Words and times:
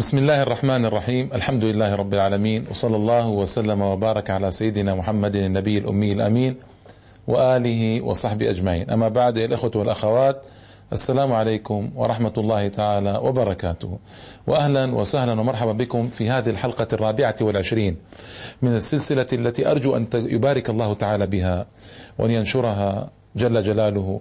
بسم 0.00 0.18
الله 0.18 0.42
الرحمن 0.42 0.84
الرحيم 0.84 1.30
الحمد 1.34 1.64
لله 1.64 1.94
رب 1.94 2.14
العالمين 2.14 2.64
وصلى 2.70 2.96
الله 2.96 3.28
وسلم 3.28 3.80
وبارك 3.82 4.30
على 4.30 4.50
سيدنا 4.50 4.94
محمد 4.94 5.36
النبي 5.36 5.78
الأمي 5.78 6.12
الأمين 6.12 6.56
وآله 7.28 8.00
وصحبه 8.00 8.50
أجمعين 8.50 8.90
أما 8.90 9.08
بعد 9.08 9.36
الأخوة 9.36 9.70
والأخوات 9.74 10.44
السلام 10.92 11.32
عليكم 11.32 11.90
ورحمة 11.96 12.32
الله 12.38 12.68
تعالى 12.68 13.20
وبركاته 13.22 13.98
وأهلا 14.46 14.94
وسهلا 14.94 15.32
ومرحبا 15.40 15.72
بكم 15.72 16.08
في 16.08 16.30
هذه 16.30 16.50
الحلقة 16.50 16.88
الرابعة 16.92 17.36
والعشرين 17.40 17.96
من 18.62 18.76
السلسلة 18.76 19.26
التي 19.32 19.70
أرجو 19.70 19.96
أن 19.96 20.06
يبارك 20.14 20.70
الله 20.70 20.94
تعالى 20.94 21.26
بها 21.26 21.66
وأن 22.18 22.30
ينشرها 22.30 23.10
جل 23.36 23.62
جلاله 23.62 24.20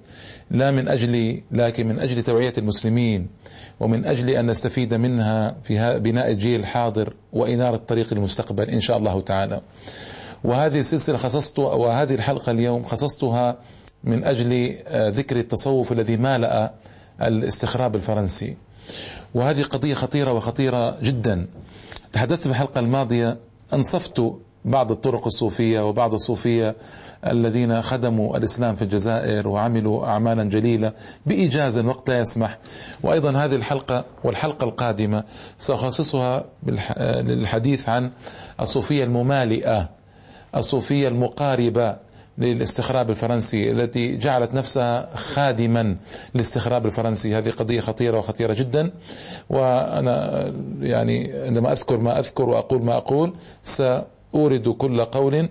لا 0.52 0.72
من 0.72 0.88
أجل 0.88 1.42
لكن 1.52 1.88
من 1.88 2.00
أجل 2.00 2.24
توعية 2.24 2.54
المسلمين 2.58 3.28
ومن 3.80 4.06
أجل 4.06 4.30
أن 4.30 4.46
نستفيد 4.46 4.94
منها 4.94 5.56
في 5.64 6.00
بناء 6.00 6.32
الجيل 6.32 6.60
الحاضر 6.60 7.14
وإنارة 7.34 7.78
طريق 7.78 8.14
المستقبل 8.14 8.70
إن 8.70 8.82
شاء 8.82 8.98
الله 8.98 9.22
تعالى. 9.22 9.62
وهذه 10.44 10.80
السلسلة 10.80 11.18
خصصت 11.18 11.60
وهذه 11.60 12.16
الحلقة 12.16 12.52
اليوم 12.52 12.84
خصصتها 12.84 13.58
من 14.04 14.24
أجل 14.24 14.78
آه، 14.88 15.10
ذكر 15.10 15.38
التصوف 15.40 15.92
الذي 15.92 16.18
مالأ 16.18 16.74
الاستخراب 17.22 17.96
الفرنسي. 17.96 18.58
وهذه 19.34 19.64
قضية 19.64 19.94
خطيرة 19.94 20.34
وخطيرة 20.34 21.00
جدا. 21.02 21.48
تحدثت 22.14 22.44
في 22.44 22.50
الحلقة 22.50 22.80
الماضية 22.80 23.38
أنصفت 23.74 24.24
بعض 24.66 24.92
الطرق 24.92 25.26
الصوفية 25.26 25.82
وبعض 25.82 26.14
الصوفية 26.14 26.76
الذين 27.28 27.82
خدموا 27.82 28.38
الإسلام 28.38 28.76
في 28.76 28.82
الجزائر 28.82 29.48
وعملوا 29.48 30.06
أعمالا 30.06 30.44
جليلة 30.44 30.94
بإيجاز 31.26 31.78
وقت 31.78 32.10
لا 32.10 32.20
يسمح. 32.20 32.58
وأيضا 33.04 33.32
هذه 33.32 33.56
الحلقة 33.56 34.06
والحلقة 34.24 34.64
القادمة 34.64 35.24
سأخصصها 35.58 36.46
للحديث 37.22 37.90
عن 37.90 38.12
الصوفية 38.62 39.04
الممالئة 39.04 39.90
الصوفية 40.56 41.08
المقاربة 41.08 41.98
للاستخراب 42.38 43.10
الفرنسي 43.10 43.72
التي 43.72 44.16
جعلت 44.18 44.54
نفسها 44.54 45.16
خادما 45.16 45.96
للاستخراب 46.36 46.86
الفرنسي. 46.86 47.38
هذه 47.38 47.50
قضية 47.50 47.80
خطيرة 47.80 48.18
وخطيرة 48.18 48.54
جدا. 48.54 48.92
وأنا 49.50 50.44
يعني 50.82 51.34
عندما 51.34 51.72
أذكر 51.72 51.98
ما 51.98 52.20
أذكر 52.20 52.50
وأقول 52.50 52.84
ما 52.84 52.98
أقول 52.98 53.34
سأورد 54.34 54.70
كل 54.70 55.06
قول 55.06 55.50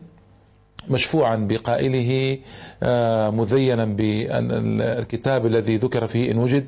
مشفوعا 0.89 1.37
بقائله 1.37 2.39
آه، 2.83 3.31
مزينا 3.31 3.85
بالكتاب 3.85 5.47
الذي 5.47 5.77
ذكر 5.77 6.07
فيه 6.07 6.33
إن 6.33 6.39
وجد 6.39 6.67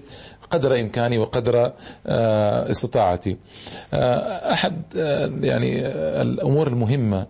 قدر 0.50 0.80
إمكاني 0.80 1.18
وقدر 1.18 1.72
آه، 2.06 2.70
استطاعتي. 2.70 3.36
آه، 3.94 4.52
أحد 4.52 4.82
يعني 5.42 5.86
الأمور 6.22 6.68
المهمة 6.68 7.26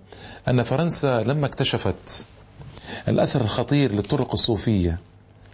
أن 0.49 0.63
فرنسا 0.63 1.23
لما 1.23 1.47
اكتشفت 1.47 2.27
الأثر 3.09 3.41
الخطير 3.41 3.93
للطرق 3.93 4.33
الصوفية 4.33 4.99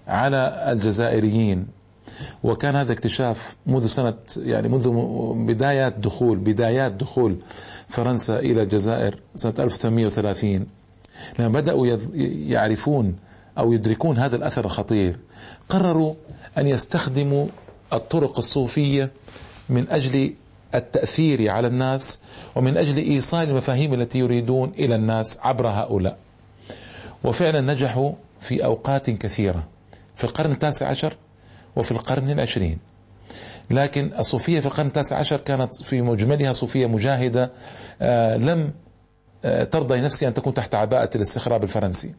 على 0.09 0.73
الجزائريين 0.73 1.67
وكان 2.45 2.77
هذا 2.77 2.93
اكتشاف 2.93 3.57
منذ 3.67 3.87
سنة 3.87 4.15
يعني 4.37 4.69
منذ 4.69 4.91
بدايات 5.47 5.99
دخول 5.99 6.39
بدايات 6.39 6.93
دخول 6.93 7.37
فرنسا 7.89 8.39
إلى 8.39 8.63
الجزائر 8.63 9.19
سنة 9.35 9.55
1830 9.59 10.67
لما 11.39 11.49
بدأوا 11.49 11.87
يعرفون 12.49 13.17
أو 13.59 13.73
يدركون 13.73 14.19
هذا 14.19 14.37
الأثر 14.37 14.65
الخطير 14.65 15.19
قرروا 15.69 16.15
أن 16.59 16.67
يستخدموا 16.67 17.47
الطرق 17.93 18.39
الصوفية 18.39 19.11
من 19.69 19.89
أجل 19.89 20.35
التأثير 20.75 21.51
على 21.51 21.69
الناس 21.69 22.21
ومن 22.57 22.77
أجل 22.77 22.97
إيصال 22.97 23.49
المفاهيم 23.49 23.95
التي 23.95 24.19
يريدون 24.19 24.73
إلى 24.79 24.95
الناس 24.95 25.39
عبر 25.43 25.69
هؤلاء. 25.69 26.19
وفعلا 27.25 27.61
نجحوا 27.61 28.13
في 28.41 28.65
أوقات 28.65 29.11
كثيرة. 29.11 29.65
في 30.17 30.25
القرن 30.25 30.53
التاسع 30.53 30.89
عشر 30.89 31.17
وفي 31.77 31.93
القرن 31.93 32.31
العشرين. 32.31 32.79
لكن 33.71 34.13
الصوفية 34.19 34.61
في 34.61 34.67
القرن 34.67 34.87
التاسع 34.87 35.17
عشر 35.17 35.37
كانت 35.37 35.75
في 35.83 36.03
مجملها 36.03 36.53
صوفية 36.53 36.87
مجاهدة 36.87 37.51
آه 38.03 38.37
لم 38.37 38.73
آه، 39.45 39.65
ترضى 39.65 40.01
نفسها 40.01 40.29
أن 40.29 40.35
تكون 40.35 40.55
تحت 40.55 40.75
عباءة 40.75 41.11
الاستخراب 41.17 41.63
الفرنسي. 41.63 42.15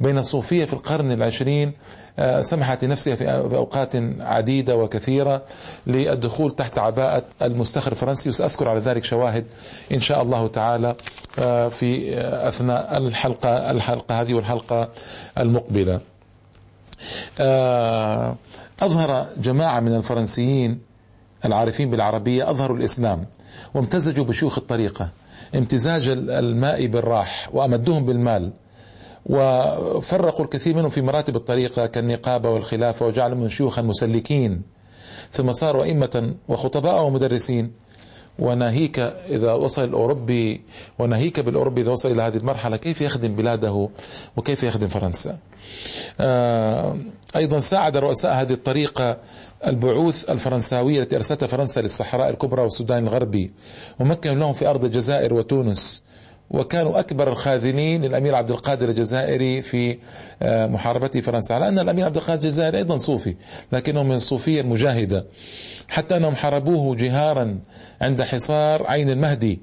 بين 0.00 0.18
الصوفية 0.18 0.64
في 0.64 0.72
القرن 0.72 1.10
العشرين 1.12 1.72
آه، 2.18 2.40
سمحت 2.40 2.84
لنفسها 2.84 3.14
في 3.14 3.32
أوقات 3.34 3.92
عديدة 4.20 4.76
وكثيرة 4.76 5.42
للدخول 5.86 6.50
تحت 6.50 6.78
عباءة 6.78 7.24
المستخرب 7.42 7.92
الفرنسي 7.92 8.28
وسأذكر 8.28 8.68
على 8.68 8.78
ذلك 8.80 9.04
شواهد 9.04 9.46
إن 9.92 10.00
شاء 10.00 10.22
الله 10.22 10.48
تعالى 10.48 10.94
في 11.70 12.14
أثناء 12.48 12.96
الحلقة 12.96 13.70
الحلقة 13.70 14.20
هذه 14.20 14.34
والحلقة 14.34 14.88
المقبلة. 15.38 16.00
أظهر 18.82 19.26
جماعة 19.38 19.80
من 19.80 19.94
الفرنسيين 19.94 20.80
العارفين 21.44 21.90
بالعربية 21.90 22.50
أظهروا 22.50 22.76
الإسلام 22.76 23.26
وامتزجوا 23.74 24.24
بشيوخ 24.24 24.58
الطريقة 24.58 25.10
امتزاج 25.54 26.08
الماء 26.08 26.86
بالراح 26.86 27.48
وأمدهم 27.52 28.04
بالمال 28.06 28.52
وفرقوا 29.26 30.44
الكثير 30.44 30.76
منهم 30.76 30.90
في 30.90 31.02
مراتب 31.02 31.36
الطريقة 31.36 31.86
كالنقابة 31.86 32.50
والخلافة 32.50 33.06
وجعلهم 33.06 33.48
شيوخا 33.48 33.82
مسلكين 33.82 34.62
ثم 35.30 35.52
صاروا 35.52 35.84
أئمة 35.84 36.34
وخطباء 36.48 37.04
ومدرسين 37.04 37.72
وناهيك 38.38 38.98
إذا 39.28 39.52
وصل 39.52 39.84
الأوروبي 39.84 40.60
وناهيك 40.98 41.40
بالأوروبي 41.40 41.80
إذا 41.80 41.90
وصل 41.90 42.10
إلى 42.10 42.22
هذه 42.22 42.36
المرحلة 42.36 42.76
كيف 42.76 43.00
يخدم 43.00 43.34
بلاده 43.34 43.88
وكيف 44.36 44.62
يخدم 44.62 44.88
فرنسا؟ 44.88 45.38
آه، 46.20 46.98
أيضا 47.36 47.58
ساعد 47.58 47.96
رؤساء 47.96 48.32
هذه 48.32 48.52
الطريقة 48.52 49.18
البعوث 49.66 50.30
الفرنساوية 50.30 51.02
التي 51.02 51.16
أرسلتها 51.16 51.46
فرنسا 51.46 51.80
للصحراء 51.80 52.30
الكبرى 52.30 52.62
والسودان 52.62 53.02
الغربي 53.02 53.52
ومكنوا 54.00 54.34
لهم 54.34 54.52
في 54.52 54.66
أرض 54.66 54.84
الجزائر 54.84 55.34
وتونس. 55.34 56.02
وكانوا 56.52 57.00
أكبر 57.00 57.28
الخاذلين 57.28 58.04
للأمير 58.04 58.34
عبد 58.34 58.50
القادر 58.50 58.88
الجزائري 58.88 59.62
في 59.62 59.98
آه، 60.42 60.66
محاربة 60.66 61.08
فرنسا. 61.08 61.54
على 61.54 61.68
أن 61.68 61.78
الأمير 61.78 62.04
عبد 62.04 62.16
القادر 62.16 62.42
الجزائري 62.42 62.78
أيضا 62.78 62.96
صوفي 62.96 63.36
لكنه 63.72 64.02
من 64.02 64.14
الصوفية 64.14 64.60
المجاهدة. 64.60 65.26
حتى 65.88 66.16
أنهم 66.16 66.34
حاربوه 66.34 66.96
جهارا 66.96 67.58
عند 68.00 68.22
حصار 68.22 68.86
عين 68.86 69.10
المهدي. 69.10 69.60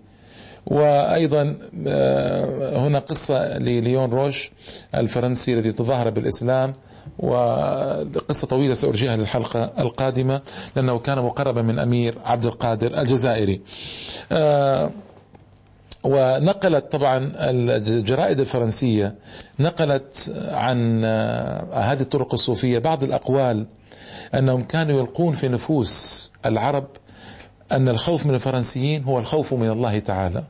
وأيضا 0.65 1.57
آه، 1.87 2.77
هنا 2.87 2.99
قصة 2.99 3.57
لليون 3.57 4.09
روش 4.09 4.51
الفرنسي 4.95 5.53
الذي 5.53 5.71
تظاهر 5.71 6.09
بالإسلام. 6.09 6.73
وقصة 7.19 8.47
طويلة 8.47 8.73
سأرجيها 8.73 9.17
للحلقة 9.17 9.71
القادمة 9.79 10.41
لأنه 10.75 10.99
كان 10.99 11.17
مقربا 11.17 11.61
من 11.61 11.79
أمير 11.79 12.17
عبد 12.23 12.45
القادر 12.45 13.01
الجزائري. 13.01 13.61
آه، 14.31 14.91
ونقلت 16.03 16.91
طبعا 16.91 17.31
الجرائد 17.35 18.39
الفرنسية 18.39 19.15
نقلت 19.59 20.33
عن 20.37 21.01
آه، 21.05 21.73
هذه 21.73 22.01
الطرق 22.01 22.33
الصوفية 22.33 22.79
بعض 22.79 23.03
الأقوال 23.03 23.65
أنهم 24.35 24.61
كانوا 24.61 24.99
يلقون 24.99 25.33
في 25.33 25.47
نفوس 25.47 26.31
العرب 26.45 26.87
أن 27.71 27.89
الخوف 27.89 28.25
من 28.25 28.33
الفرنسيين 28.35 29.03
هو 29.03 29.19
الخوف 29.19 29.53
من 29.53 29.69
الله 29.69 29.99
تعالى. 29.99 30.43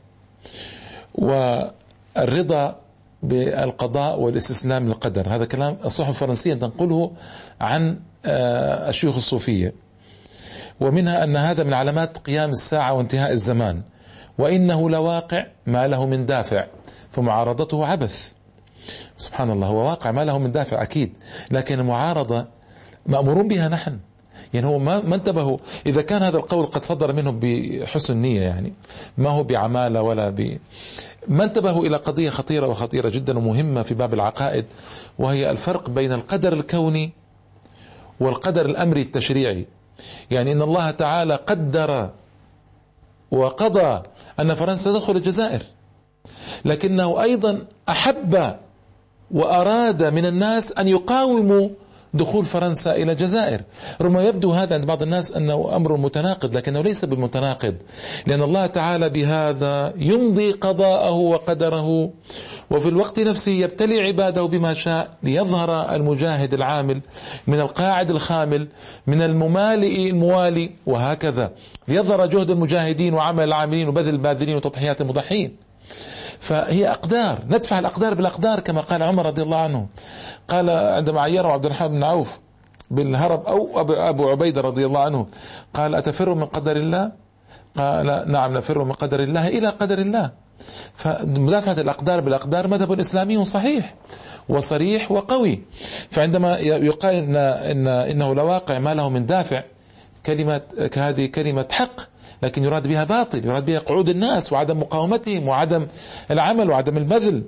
والرضا 1.14 2.80
بالقضاء 3.22 4.20
والاستسلام 4.20 4.86
للقدر 4.86 5.28
هذا 5.28 5.44
كلام 5.44 5.76
الصحف 5.84 6.08
الفرنسية 6.08 6.54
تنقله 6.54 7.12
عن 7.60 8.00
آه، 8.26 8.88
الشيوخ 8.88 9.16
الصوفية. 9.16 9.74
ومنها 10.80 11.24
أن 11.24 11.36
هذا 11.36 11.64
من 11.64 11.72
علامات 11.72 12.18
قيام 12.18 12.50
الساعة 12.50 12.92
وانتهاء 12.94 13.32
الزمان. 13.32 13.82
وإنه 14.38 14.90
لواقع 14.90 15.46
ما 15.66 15.88
له 15.88 16.06
من 16.06 16.26
دافع 16.26 16.66
فمعارضته 17.12 17.86
عبث. 17.86 18.32
سبحان 19.16 19.50
الله 19.50 19.66
هو 19.66 19.86
واقع 19.86 20.10
ما 20.10 20.24
له 20.24 20.38
من 20.38 20.52
دافع 20.52 20.82
أكيد 20.82 21.12
لكن 21.50 21.78
المعارضة 21.78 22.46
مأمورون 23.06 23.48
بها 23.48 23.68
نحن. 23.68 23.98
يعني 24.54 24.66
هو 24.66 24.78
ما, 24.78 25.00
ما 25.00 25.14
انتبهوا 25.14 25.58
إذا 25.86 26.02
كان 26.02 26.22
هذا 26.22 26.36
القول 26.36 26.66
قد 26.66 26.82
صدر 26.82 27.12
منهم 27.12 27.40
بحسن 27.42 28.16
نية 28.16 28.40
يعني 28.40 28.72
ما 29.18 29.30
هو 29.30 29.42
بعمالة 29.42 30.02
ولا 30.02 30.30
ب 30.30 30.58
ما 31.28 31.44
انتبهوا 31.44 31.86
إلى 31.86 31.96
قضية 31.96 32.30
خطيرة 32.30 32.66
وخطيرة 32.66 33.08
جدا 33.08 33.38
ومهمة 33.38 33.82
في 33.82 33.94
باب 33.94 34.14
العقائد 34.14 34.64
وهي 35.18 35.50
الفرق 35.50 35.90
بين 35.90 36.12
القدر 36.12 36.52
الكوني 36.52 37.10
والقدر 38.20 38.66
الأمري 38.66 39.02
التشريعي. 39.02 39.66
يعني 40.30 40.52
إن 40.52 40.62
الله 40.62 40.90
تعالى 40.90 41.34
قدر 41.34 42.10
وقضى 43.30 44.02
أن 44.40 44.54
فرنسا 44.54 44.90
تدخل 44.92 45.16
الجزائر. 45.16 45.62
لكنه 46.64 47.22
أيضا 47.22 47.66
أحب 47.88 48.56
وأراد 49.30 50.04
من 50.04 50.26
الناس 50.26 50.72
أن 50.72 50.88
يقاوموا 50.88 51.68
دخول 52.14 52.44
فرنسا 52.44 52.92
إلى 52.92 53.12
الجزائر. 53.12 53.60
ربما 54.00 54.22
يبدو 54.22 54.52
هذا 54.52 54.74
عند 54.74 54.86
بعض 54.86 55.02
الناس 55.02 55.32
أنه 55.32 55.76
أمر 55.76 55.96
متناقض 55.96 56.56
لكنه 56.56 56.80
ليس 56.80 57.04
بالمتناقض 57.04 57.74
لأن 58.26 58.42
الله 58.42 58.66
تعالى 58.66 59.10
بهذا 59.10 59.92
يمضي 59.96 60.52
قضاءه 60.52 61.12
وقدره 61.12 62.10
وفي 62.70 62.88
الوقت 62.88 63.20
نفسه 63.20 63.52
يبتلي 63.52 63.98
عباده 63.98 64.42
بما 64.44 64.74
شاء 64.74 65.10
ليظهر 65.22 65.94
المجاهد 65.94 66.54
العامل 66.54 67.00
من 67.46 67.60
القاعد 67.60 68.10
الخامل 68.10 68.68
من 69.06 69.22
الممالئ 69.22 70.10
الموالي 70.10 70.70
وهكذا. 70.86 71.52
ليظهر 71.88 72.26
جهد 72.26 72.50
المجاهدين 72.50 73.14
وعمل 73.14 73.44
العاملين 73.44 73.88
وبذل 73.88 74.14
الباذلين 74.14 74.56
وتضحيات 74.56 75.00
المضحين. 75.00 75.69
فهي 76.40 76.90
أقدار 76.90 77.38
ندفع 77.48 77.78
الأقدار 77.78 78.14
بالأقدار 78.14 78.60
كما 78.60 78.80
قال 78.80 79.02
عمر 79.02 79.26
رضي 79.26 79.42
الله 79.42 79.56
عنه. 79.56 79.86
قال 80.48 80.70
عندما 80.70 81.20
عيره 81.20 81.48
عبد 81.48 81.66
الرحمن 81.66 81.88
بن 81.88 82.04
عوف 82.04 82.40
بالهرب 82.90 83.46
أو 83.46 83.80
أبو 84.10 84.28
عبيدة 84.28 84.60
رضي 84.60 84.86
الله 84.86 85.00
عنه 85.00 85.26
قال 85.74 85.94
أتفر 85.94 86.34
من 86.34 86.44
قدر 86.44 86.76
الله؟ 86.76 87.12
قال 87.76 88.32
نعم 88.32 88.56
نفر 88.56 88.84
من 88.84 88.92
قدر 88.92 89.22
الله 89.22 89.48
إلى 89.48 89.68
قدر 89.68 89.98
الله. 89.98 90.30
فمدافعة 90.94 91.72
الأقدار 91.72 92.20
بالأقدار 92.20 92.68
مذهب 92.68 93.00
إسلامي 93.00 93.44
صحيح 93.44 93.94
وصريح 94.48 95.10
وقوي. 95.12 95.62
فعندما 96.10 96.58
يقال 96.58 97.14
إن, 97.14 97.36
إن 97.36 97.88
إنه 97.88 98.34
لواقع 98.34 98.78
ما 98.78 98.94
له 98.94 99.08
من 99.08 99.26
دافع 99.26 99.62
كلمة 100.26 100.62
هذه 100.96 101.26
كلمة 101.26 101.66
حق 101.72 102.09
لكن 102.42 102.64
يراد 102.64 102.88
بها 102.88 103.04
باطل 103.04 103.44
يراد 103.44 103.64
بها 103.64 103.78
قعود 103.78 104.08
الناس 104.08 104.52
وعدم 104.52 104.80
مقاومتهم 104.80 105.48
وعدم 105.48 105.86
العمل 106.30 106.70
وعدم 106.70 106.96
البذل 106.96 107.42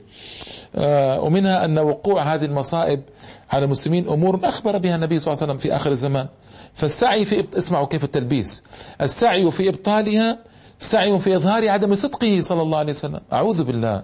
آه، 0.75 1.21
ومنها 1.21 1.65
أن 1.65 1.79
وقوع 1.79 2.35
هذه 2.35 2.45
المصائب 2.45 3.03
على 3.51 3.65
المسلمين 3.65 4.09
أمور 4.09 4.41
أخبر 4.45 4.79
بها 4.79 4.95
النبي 4.95 5.21
صلى 5.21 5.33
الله 5.33 5.43
عليه 5.43 5.53
وسلم 5.53 5.63
في 5.63 5.77
آخر 5.77 5.91
الزمان. 5.91 6.29
فالسعي 6.75 7.25
في 7.25 7.45
اسمعوا 7.59 7.87
كيف 7.87 8.05
التلبيس. 8.05 8.65
السعي 9.01 9.51
في 9.51 9.69
إبطالها 9.69 10.39
سعي 10.79 11.19
في 11.19 11.37
إظهار 11.37 11.69
عدم 11.69 11.95
صدقه 11.95 12.41
صلى 12.41 12.63
الله 12.63 12.79
عليه 12.79 12.93
وسلم. 12.93 13.21
أعوذ 13.33 13.65
بالله. 13.65 14.03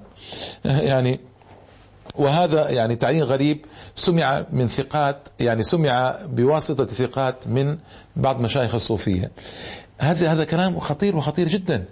يعني 0.64 1.20
وهذا 2.14 2.70
يعني 2.70 2.96
تعليل 2.96 3.25
غريب. 3.25 3.64
سمع 3.94 4.46
من 4.52 4.69
ثقات 4.69 5.29
يعني 5.40 5.62
سمع 5.62 6.19
بواسطة 6.26 6.85
ثقات 6.85 7.49
من 7.49 7.79
بعض 8.17 8.40
مشايخ 8.40 8.75
الصوفية. 8.75 9.31
هذا 9.99 10.33
هذا 10.33 10.45
كلام 10.45 10.79
خطير 10.79 11.17
وخطير 11.17 11.49
جدا. 11.49 11.85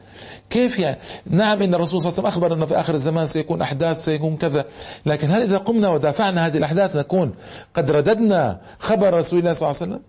كيف 0.51 0.79
يعني؟ 0.79 0.99
نعم 1.27 1.63
إن 1.63 1.75
الرسول 1.75 2.01
صلى 2.01 2.11
الله 2.11 2.21
عليه 2.21 2.29
وسلم 2.29 2.43
أخبر 2.43 2.55
أنه 2.55 2.67
في 2.67 2.81
آخر 2.81 2.95
الزمان 2.95 3.27
سيكون 3.27 3.63
أحداث 3.63 4.05
سيكون 4.05 4.37
كذا. 4.37 4.65
لكن 5.07 5.31
هل 5.31 5.43
إذا 5.43 5.59
قمنا 5.59 5.89
ودافعنا 5.89 6.47
هذه 6.47 6.57
الأحداث 6.57 6.97
نكون 6.97 7.35
قد 7.75 7.91
رددنا 7.91 8.61
خبر 8.79 9.15
رسول 9.15 9.39
الله 9.39 9.53
صلى 9.53 9.71
الله 9.71 9.81
عليه 9.83 9.93
وسلم؟ 9.93 10.03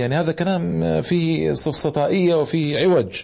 يعني 0.00 0.14
هذا 0.14 0.32
كلام 0.32 1.02
فيه 1.02 1.52
سفسطائيه 1.52 2.34
وفيه 2.34 2.78
عوج. 2.78 3.22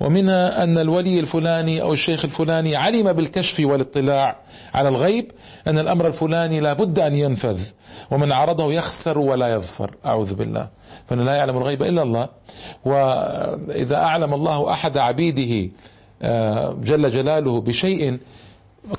ومنها 0.00 0.64
أن 0.64 0.78
الولي 0.78 1.20
الفلاني 1.20 1.82
أو 1.82 1.92
الشيخ 1.92 2.24
الفلاني 2.24 2.76
علم 2.76 3.12
بالكشف 3.12 3.60
والاطلاع 3.60 4.36
على 4.74 4.88
الغيب 4.88 5.30
أن 5.66 5.78
الأمر 5.78 6.06
الفلاني 6.06 6.60
لا 6.60 6.72
بد 6.72 6.98
أن 6.98 7.14
ينفذ 7.14 7.60
ومن 8.10 8.32
عرضه 8.32 8.72
يخسر 8.72 9.18
ولا 9.18 9.48
يظفر. 9.48 9.96
أعوذ 10.06 10.34
بالله. 10.34 10.68
فإنه 11.08 11.24
لا 11.24 11.34
يعلم 11.34 11.56
الغيب 11.56 11.82
إلا 11.82 12.02
الله. 12.02 12.28
وإذا 12.84 13.96
أعلم 13.96 14.34
الله 14.34 14.72
أحد 14.72 14.98
عبيده 14.98 15.70
آه، 16.22 16.72
جل 16.72 17.10
جلاله 17.10 17.60
بشيء 17.60 18.18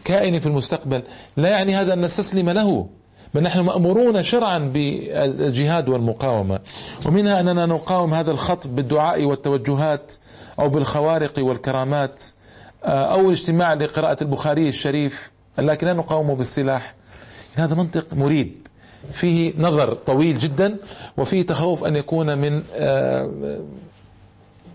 كائن 0.06 0.40
في 0.40 0.46
المستقبل 0.46 1.04
لا 1.38 1.50
يعني 1.50 1.76
هذا 1.76 1.94
أن 1.94 2.02
نستسلم 2.02 2.50
له. 2.50 2.88
بل 3.34 3.44
نحن 3.44 3.60
مأمورون 3.60 4.24
شرعا 4.24 4.60
بالجهاد 4.60 5.90
والمقاومة. 5.90 6.60
ومنها 7.06 7.40
أننا 7.40 7.66
نقاوم 7.66 8.14
هذا 8.14 8.32
الخط 8.32 8.68
بالدعاء 8.68 9.26
والتوجهات 9.26 10.14
أو 10.60 10.70
بالخوارق 10.70 11.34
والكرامات 11.40 12.24
آه، 12.84 13.14
أو 13.14 13.28
الاجتماع 13.28 13.74
لقراءة 13.74 14.24
البخاري 14.24 14.70
الشريف 14.70 15.32
لكن 15.58 15.88
لا 15.88 15.94
نقاومه 15.94 16.36
بالسلاح. 16.36 16.96
هذا 17.56 17.76
منطق 17.76 18.14
مريب. 18.14 18.66
فيه 19.12 19.54
نظر 19.58 19.94
طويل 19.94 20.40
جدا 20.40 20.78
وفيه 21.18 21.46
تخوف 21.46 21.84
أن 21.84 21.96
يكون 21.96 22.38
من 22.38 22.64
آه، 22.74 23.60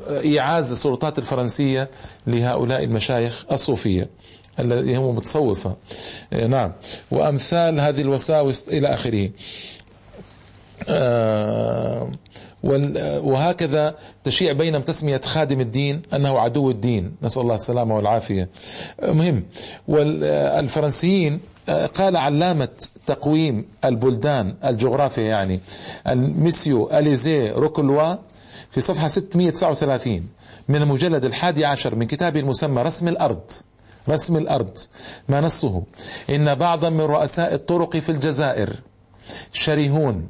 إيعاز 0.09 0.73
السلطات 0.73 1.19
الفرنسية 1.19 1.91
لهؤلاء 2.27 2.85
المشايخ 2.85 3.47
الصوفية 3.53 4.09
الذي 4.59 4.97
هم 4.97 5.15
متصوفة. 5.17 5.77
آه، 6.33 6.47
نعم. 6.47 6.73
وأمثال 7.11 7.81
هذه 7.81 8.01
الوساوس 8.01 8.69
إلى 8.69 8.89
آخره. 8.89 9.31
وهكذا 12.63 13.95
تشيع 14.25 14.53
بينهم 14.53 14.83
تسمية 14.83 15.21
خادم 15.25 15.61
الدين 15.61 16.03
أنه 16.15 16.39
عدو 16.39 16.71
الدين. 16.71 17.17
نسأل 17.23 17.43
الله 17.43 17.55
السلامة 17.55 17.97
والعافية. 17.97 18.49
مهم. 19.03 19.45
والفرنسيين 19.89 21.41
قال 21.95 22.17
علامة 22.17 22.69
تقويم 23.07 23.67
البلدان 23.85 24.55
الجغرافيا 24.65 25.23
يعني 25.23 25.61
الميسيو 26.09 26.91
أليزي 26.91 27.49
روكلوا 27.49 28.15
في 28.71 28.81
صفحة 28.81 29.09
639 29.09 30.29
من 30.69 30.83
المجلد 30.83 31.25
الحادي 31.25 31.65
عشر 31.65 31.95
من 31.95 32.07
كتابه 32.07 32.41
المسمى 32.41 32.83
رسم 32.83 33.09
الأرض. 33.09 33.51
رسم 34.09 34.37
الأرض. 34.37 34.79
ما 35.29 35.41
نصه؟ 35.41 35.83
إن 36.31 36.55
بعضا 36.55 36.91
من 36.91 37.01
رؤساء 37.01 37.55
الطرق 37.55 37.97
في 37.97 38.09
الجزائر 38.09 38.71
شرهون 39.53 40.29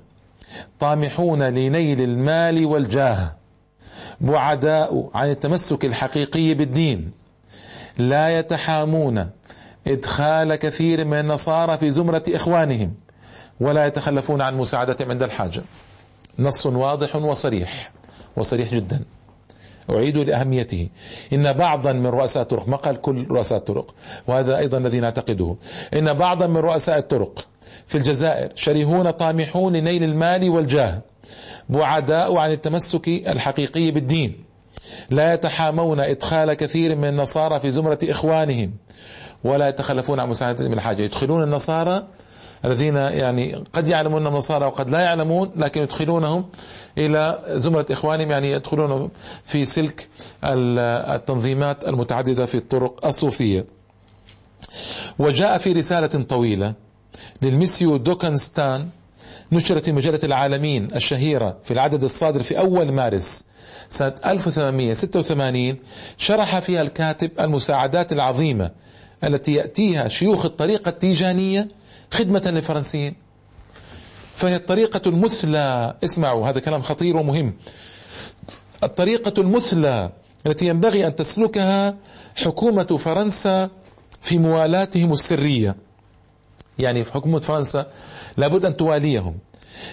طامحون 0.80 1.42
لنيل 1.42 2.00
المال 2.00 2.66
والجاه. 2.66 3.36
بعداء 4.20 5.10
عن 5.14 5.30
التمسك 5.30 5.84
الحقيقي 5.84 6.54
بالدين. 6.54 7.12
لا 7.98 8.38
يتحامون 8.38 9.30
إدخال 9.86 10.54
كثير 10.54 11.04
من 11.04 11.20
النصارى 11.20 11.78
في 11.78 11.90
زمرة 11.90 12.22
إخوانهم 12.28 12.94
ولا 13.60 13.86
يتخلفون 13.86 14.40
عن 14.40 14.56
مساعدتهم 14.56 15.10
عند 15.10 15.22
الحاجة 15.22 15.62
نص 16.38 16.66
واضح 16.66 17.16
وصريح 17.16 17.92
وصريح 18.36 18.74
جدا. 18.74 19.00
أعيد 19.90 20.16
لأهميته. 20.16 20.88
إن 21.32 21.52
بعضا 21.52 21.92
من 21.92 22.06
رؤساء 22.06 22.42
الطرق 22.42 22.68
ما 22.68 22.76
قال 22.76 23.00
كل 23.00 23.26
رؤساء 23.26 23.58
الطرق 23.58 23.94
وهذا 24.26 24.58
أيضا 24.58 24.78
الذي 24.78 25.00
نعتقده. 25.00 25.56
إن 25.94 26.12
بعضا 26.12 26.46
من 26.46 26.56
رؤساء 26.56 26.98
الطرق 26.98 27.46
في 27.90 27.98
الجزائر. 27.98 28.52
شرهون 28.54 29.10
طامحون 29.10 29.76
لنيل 29.76 30.04
المال 30.04 30.50
والجاه. 30.50 31.00
بعداء 31.68 32.36
عن 32.36 32.50
التمسك 32.50 33.08
الحقيقي 33.08 33.90
بالدين. 33.90 34.44
لا 35.10 35.34
يتحامون 35.34 36.00
إدخال 36.00 36.54
كثير 36.54 36.96
من 36.96 37.04
النصارى 37.08 37.60
في 37.60 37.70
زمرة 37.70 37.98
إخوانهم. 38.02 38.72
ولا 39.44 39.68
يتخلفون 39.68 40.20
عن 40.20 40.28
مساعدة 40.28 40.68
من 40.68 40.74
الحاجة 40.74 41.02
يدخلون 41.02 41.42
النصارى 41.42 42.06
الذين 42.64 42.96
يعني 42.96 43.64
قد 43.72 43.88
يعلمون 43.88 44.26
النصارى 44.26 44.66
وقد 44.66 44.90
لا 44.90 45.00
يعلمون 45.00 45.50
لكن 45.56 45.82
يدخلونهم 45.82 46.44
إلى 46.98 47.44
زمرة 47.48 47.86
إخوانهم. 47.90 48.30
يعني 48.30 48.50
يدخلون 48.50 49.10
في 49.44 49.64
سلك 49.64 50.08
التنظيمات 50.44 51.88
المتعددة 51.88 52.46
في 52.46 52.54
الطرق 52.54 53.06
الصوفية. 53.06 53.66
وجاء 55.18 55.58
في 55.58 55.72
رسالة 55.72 56.06
طويلة 56.06 56.74
للميسيو 57.42 57.96
دوكنستان 57.96 58.88
نشرت 59.52 59.84
في 59.84 59.92
مجلة 59.92 60.20
العالمين 60.24 60.88
الشهيرة 60.96 61.56
في 61.64 61.70
العدد 61.70 62.04
الصادر 62.04 62.42
في 62.42 62.58
أول 62.58 62.92
مارس 62.92 63.46
سنة 63.88 64.14
1886 64.26 65.76
شرح 66.16 66.58
فيها 66.58 66.82
الكاتب 66.82 67.30
المساعدات 67.40 68.12
العظيمة 68.12 68.70
التي 69.24 69.52
يأتيها 69.52 70.08
شيوخ 70.08 70.44
الطريقة 70.44 70.88
التيجانية 70.88 71.68
خدمة 72.10 72.42
للفرنسيين 72.46 73.14
فهي 74.34 74.56
الطريقة 74.56 75.02
المثلى 75.06 75.94
اسمعوا 76.04 76.48
هذا 76.48 76.60
كلام 76.60 76.82
خطير 76.82 77.16
ومهم. 77.16 77.54
الطريقة 78.84 79.40
المثلى 79.40 80.10
التي 80.46 80.66
ينبغي 80.66 81.06
أن 81.06 81.16
تسلكها 81.16 81.96
حكومة 82.44 82.84
فرنسا 82.84 83.70
في 84.22 84.38
موالاتهم 84.38 85.12
السرية. 85.12 85.76
يعني 86.80 87.04
في 87.04 87.12
حكومة 87.12 87.40
فرنسا 87.40 87.86
لابد 88.36 88.64
أن 88.64 88.76
تواليهم. 88.76 89.38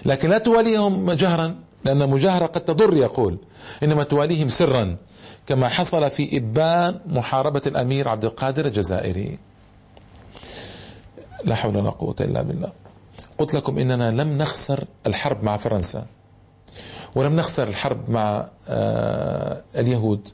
لكن 0.05 0.29
لا 0.29 0.37
تواليهم 0.37 1.11
جهرا 1.11 1.55
لأن 1.85 2.01
المجاهرة 2.01 2.45
قد 2.45 2.61
تضر 2.61 2.93
يقول. 2.93 3.37
إنما 3.83 4.03
تواليهم 4.03 4.49
سرا 4.49 4.97
كما 5.47 5.67
حصل 5.67 6.09
في 6.09 6.37
إبان 6.37 6.99
محاربة 7.05 7.61
الأمير 7.67 8.07
عبد 8.07 8.25
القادر 8.25 8.65
الجزائري. 8.65 9.39
لا 11.43 11.55
حول 11.55 11.77
ولا 11.77 11.89
قوة 11.89 12.15
إلا 12.21 12.41
بالله. 12.41 12.71
قلت 13.37 13.53
لكم 13.53 13.77
إننا 13.77 14.11
لم 14.11 14.37
نخسر 14.37 14.85
الحرب 15.07 15.43
مع 15.43 15.57
فرنسا 15.57 16.05
ولم 17.15 17.35
نخسر 17.35 17.67
الحرب 17.67 18.09
مع 18.09 18.47
آه، 18.67 19.61
اليهود 19.75 20.27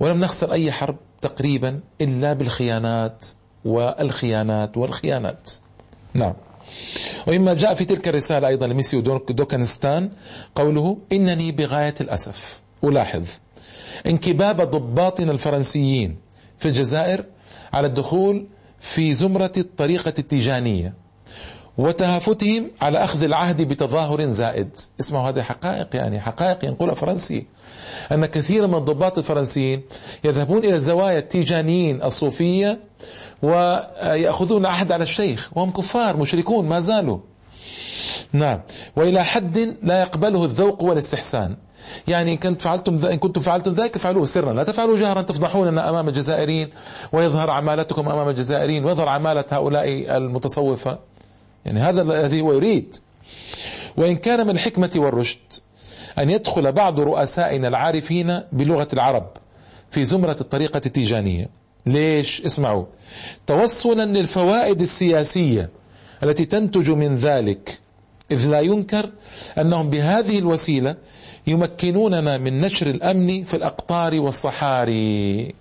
ولم 0.00 0.20
نخسر 0.20 0.52
أي 0.52 0.72
حرب 0.72 0.96
تقريبا 1.20 1.80
إلا 2.00 2.32
بالخيانات 2.32 3.26
والخيانات 3.64 4.76
والخيانات. 4.76 5.50
نعم. 6.16 6.32
ومما 7.26 7.54
جاء 7.54 7.74
في 7.74 7.84
تلك 7.84 8.08
الرسالة 8.08 8.48
أيضا 8.48 8.66
لميسيو 8.66 9.00
دوكنستان 9.30 10.10
قوله 10.54 10.98
إنني 11.12 11.52
بغاية 11.52 11.94
الأسف. 12.00 12.62
ألاحظ 12.84 13.24
انكباب 14.06 14.70
ضباطنا 14.70 15.32
الفرنسيين 15.32 16.16
في 16.58 16.68
الجزائر 16.68 17.24
على 17.72 17.86
الدخول 17.86 18.46
في 18.80 19.14
زمرة 19.14 19.52
الطريقة 19.56 20.14
التيجانية 20.18 20.94
وتهافتهم 21.78 22.70
على 22.80 22.98
أخذ 22.98 23.22
العهد 23.22 23.62
بتظاهر 23.62 24.28
زائد. 24.28 24.68
اسمعوا 25.00 25.28
هذه 25.28 25.42
حقائق 25.42 25.96
يعني 25.96 26.20
حقائق 26.20 26.64
ينقلها 26.64 26.94
فرنسي. 26.94 27.46
أن 28.12 28.26
كثير 28.26 28.66
من 28.66 28.74
الضباط 28.74 29.18
الفرنسيين 29.18 29.82
يذهبون 30.24 30.58
إلى 30.58 30.74
الزوايا 30.74 31.18
التيجانيين 31.18 32.02
الصوفية 32.02 32.80
ويأخذون 33.42 34.66
عهد 34.66 34.92
على 34.92 35.02
الشيخ 35.02 35.50
وهم 35.54 35.70
كفار 35.70 36.16
مشركون 36.16 36.68
ما 36.68 36.80
زالوا. 36.80 37.18
نعم. 38.32 38.60
وإلى 38.96 39.24
حد 39.24 39.76
لا 39.82 40.00
يقبله 40.00 40.44
الذوق 40.44 40.82
والاستحسان 40.82 41.56
يعني 42.08 42.32
إن 42.32 42.36
كنت 42.36 42.62
فعلتم 42.62 43.06
إن 43.06 43.16
كنتم 43.16 43.40
فعلتم 43.40 43.72
ذلك 43.72 43.98
فعلوه 43.98 44.24
سرا. 44.26 44.52
لا 44.52 44.64
تفعلوا 44.64 44.96
جهرا 44.96 45.22
تفضحوننا 45.22 45.88
أمام 45.88 46.08
الجزائريين 46.08 46.68
ويظهر 47.12 47.50
عمالتكم 47.50 48.08
أمام 48.08 48.28
الجزائريين 48.28 48.84
ويظهر 48.84 49.08
عمالة 49.08 49.44
هؤلاء 49.50 50.16
المتصوفة. 50.16 50.98
يعني 51.66 51.80
هذا 51.80 52.02
الذي 52.02 52.40
هو 52.40 52.52
يريد. 52.52 52.96
وإن 53.96 54.16
كان 54.16 54.46
من 54.46 54.50
الحكمة 54.50 54.90
والرشد 54.96 55.52
أن 56.18 56.30
يدخل 56.30 56.72
بعض 56.72 57.00
رؤسائنا 57.00 57.68
العارفين 57.68 58.40
بلغة 58.52 58.88
العرب 58.92 59.26
في 59.90 60.04
زمرة 60.04 60.36
الطريقة 60.40 60.80
التيجانية. 60.86 61.65
ليش؟ 61.86 62.42
اسمعوا. 62.42 62.84
توصلا 63.46 64.04
للفوائد 64.04 64.80
السياسية 64.80 65.70
التي 66.22 66.44
تنتج 66.44 66.90
من 66.90 67.16
ذلك 67.16 67.78
إذ 68.30 68.48
لا 68.48 68.60
ينكر 68.60 69.10
أنهم 69.58 69.90
بهذه 69.90 70.38
الوسيلة 70.38 70.96
يمكنوننا 71.46 72.38
من 72.38 72.60
نشر 72.60 72.86
الأمن 72.86 73.44
في 73.44 73.54
الأقطار 73.54 74.14
والصحاري. 74.14 75.54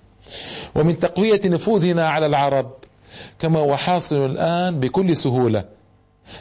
ومن 0.75 0.99
تقوية 0.99 1.41
نفوذنا 1.45 2.09
على 2.09 2.25
العرب 2.25 2.71
كما 3.39 3.59
هو 3.59 3.75
حاصل 3.77 4.25
الآن 4.25 4.79
بكل 4.79 5.15
سهولة 5.15 5.65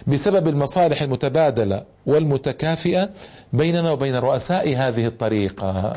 بسبب 0.06 0.48
المصالح 0.48 1.02
المتبادلة 1.02 1.84
والمتكافئة 2.06 3.10
بيننا 3.52 3.92
وبين 3.92 4.16
رؤساء 4.16 4.76
هذه 4.76 5.06
الطريقة. 5.06 5.92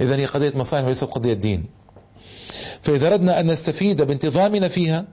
إذا 0.00 0.16
هي 0.16 0.24
قضية 0.24 0.52
مصالح 0.56 0.84
وليست 0.84 1.04
قضية 1.04 1.34
دين. 1.34 1.81
فإذا 2.82 3.06
أردنا 3.08 3.40
أن 3.40 3.46
نستفيد 3.50 4.02
بانتظامنا 4.02 4.68
فيها 4.68 5.04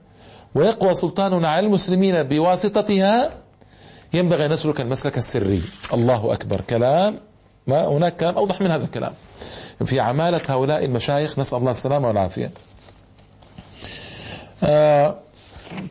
ويقوى 0.54 0.94
سلطاننا 0.94 1.48
على 1.50 1.66
المسلمين 1.66 2.22
بواسطتها 2.22 3.30
ينبغي 4.14 4.46
أن 4.46 4.52
نسلك 4.52 4.80
المسلك 4.80 5.18
السري. 5.18 5.62
الله 5.94 6.32
أكبر. 6.32 6.60
كلام 6.60 7.18
ما 7.66 7.86
هناك 7.86 8.16
كلام 8.16 8.34
أوضح 8.34 8.60
من 8.60 8.70
هذا 8.70 8.84
الكلام. 8.84 9.12
في 9.84 10.00
عمالة 10.00 10.40
هؤلاء 10.48 10.84
المشايخ 10.84 11.38
نسأل 11.38 11.58
الله 11.58 11.70
السلامة 11.70 12.08
والعافية. 12.08 12.50
آه 14.64 15.18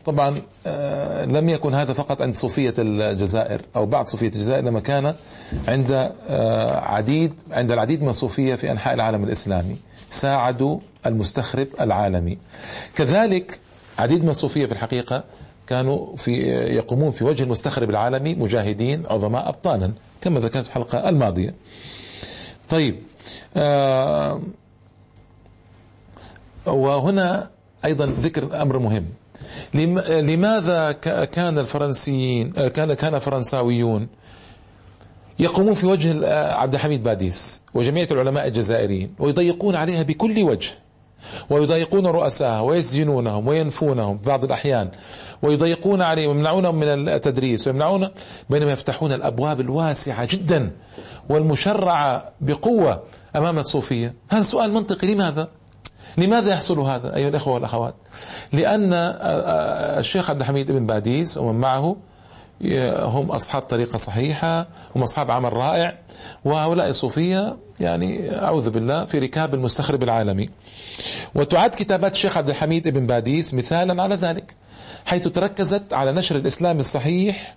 طبعا 0.04 0.38
آه 0.66 1.24
لم 1.24 1.48
يكن 1.48 1.74
هذا 1.74 1.92
فقط 1.92 2.22
عند 2.22 2.34
صوفية 2.34 2.74
الجزائر 2.78 3.60
أو 3.76 3.86
بعض 3.86 4.06
صوفية 4.06 4.26
الجزائر 4.28 4.58
إنما 4.60 4.80
كان 4.80 5.14
عند 5.68 6.12
آه 6.28 6.76
عديد 6.80 7.32
عند 7.52 7.72
العديد 7.72 8.02
من 8.02 8.08
الصوفية 8.08 8.54
في 8.54 8.70
أنحاء 8.70 8.94
العالم 8.94 9.24
الإسلامي. 9.24 9.76
ساعدوا 10.10 10.78
المستخرب 11.06 11.66
العالمي. 11.80 12.38
كذلك 12.96 13.58
عديد 13.98 14.22
من 14.22 14.28
الصوفية 14.28 14.66
في 14.66 14.72
الحقيقة 14.72 15.24
كانوا 15.66 16.16
في 16.16 16.32
يقومون 16.76 17.10
في 17.10 17.24
وجه 17.24 17.42
المستخرب 17.42 17.90
العالمي 17.90 18.34
مجاهدين 18.34 19.06
عظماء 19.06 19.48
أبطالا 19.48 19.92
كما 20.20 20.40
ذكرت 20.40 20.64
في 20.64 20.68
الحلقة 20.68 21.08
الماضية. 21.08 21.54
طيب 22.68 22.96
آه 23.56 24.40
وهنا 26.66 27.50
أيضا 27.84 28.06
ذكر 28.06 28.62
أمر 28.62 28.78
مهم. 28.78 29.04
لماذا 30.10 30.92
كان 31.32 31.58
الفرنسيين 31.58 32.52
كان 32.52 32.94
كان 32.94 33.18
فرنساويون 33.18 34.08
يقومون 35.40 35.74
في 35.74 35.86
وجه 35.86 36.34
عبد 36.54 36.74
الحميد 36.74 37.02
باديس 37.02 37.62
وجميع 37.74 38.06
العلماء 38.10 38.46
الجزائريين 38.46 39.14
ويضيقون 39.18 39.74
عليها 39.74 40.02
بكل 40.02 40.42
وجه. 40.42 40.70
ويضايقون 41.50 42.06
رؤساءها 42.06 42.60
ويسجنونهم 42.60 43.48
وينفونهم 43.48 44.18
في 44.18 44.24
بعض 44.24 44.44
الأحيان. 44.44 44.88
ويضيقون 45.42 46.02
عليهم 46.02 46.28
ويمنعونهم 46.28 46.74
من 46.74 47.08
التدريس 47.08 47.66
ويمنعون 47.66 48.08
بينما 48.50 48.72
يفتحون 48.72 49.12
الأبواب 49.12 49.60
الواسعة 49.60 50.28
جدا 50.30 50.70
والمشرعة 51.28 52.32
بقوة 52.40 53.02
أمام 53.36 53.58
الصوفية. 53.58 54.14
هذا 54.30 54.42
سؤال 54.42 54.72
منطقي. 54.72 55.14
لماذا؟ 55.14 55.48
لماذا 56.18 56.50
يحصل 56.50 56.80
هذا 56.80 57.16
أيها 57.16 57.28
الأخوة 57.28 57.54
والأخوات؟ 57.54 57.94
لأن 58.52 58.90
الشيخ 59.98 60.30
عبد 60.30 60.40
الحميد 60.40 60.72
بن 60.72 60.86
باديس 60.86 61.38
ومن 61.38 61.60
معه 61.60 61.96
هم 62.98 63.30
أصحاب 63.30 63.62
طريقة 63.62 63.96
صحيحة 63.96 64.68
هم 64.96 65.02
أصحاب 65.02 65.30
عمل 65.30 65.52
رائع 65.52 65.98
وهؤلاء 66.44 66.88
الصوفية 66.88 67.56
يعني 67.80 68.36
أعوذ 68.42 68.70
بالله 68.70 69.04
في 69.04 69.18
ركاب 69.18 69.54
المستخرب 69.54 70.02
العالمي. 70.02 70.48
وتعد 71.34 71.70
كتابات 71.70 72.12
الشيخ 72.14 72.36
عبد 72.36 72.48
الحميد 72.48 72.88
بن 72.88 73.06
باديس 73.06 73.54
مثالا 73.54 74.02
على 74.02 74.14
ذلك 74.14 74.54
حيث 75.06 75.28
تركزت 75.28 75.92
على 75.92 76.12
نشر 76.12 76.36
الإسلام 76.36 76.78
الصحيح 76.78 77.56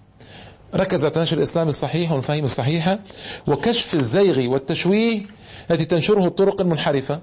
ركزت 0.76 1.18
نشر 1.18 1.38
الإسلام 1.38 1.68
الصحيح 1.68 2.12
والمفاهيم 2.12 2.44
الصحيحة 2.44 3.00
وكشف 3.48 3.94
الزيغ 3.94 4.50
والتشويه 4.50 5.22
التي 5.72 5.86
تنشره 5.86 6.26
الطرق 6.26 6.62
المنحرفة. 6.62 7.22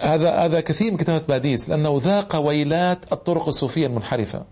هذا 0.00 0.30
هذا 0.30 0.60
كثير 0.60 0.90
من 0.90 0.96
كتابات 0.96 1.28
باديس 1.28 1.68
لأنه 1.70 2.00
ذاق 2.04 2.36
ويلات 2.36 3.12
الطرق 3.12 3.48
الصوفية 3.48 3.86
المنحرفة. 3.86 4.44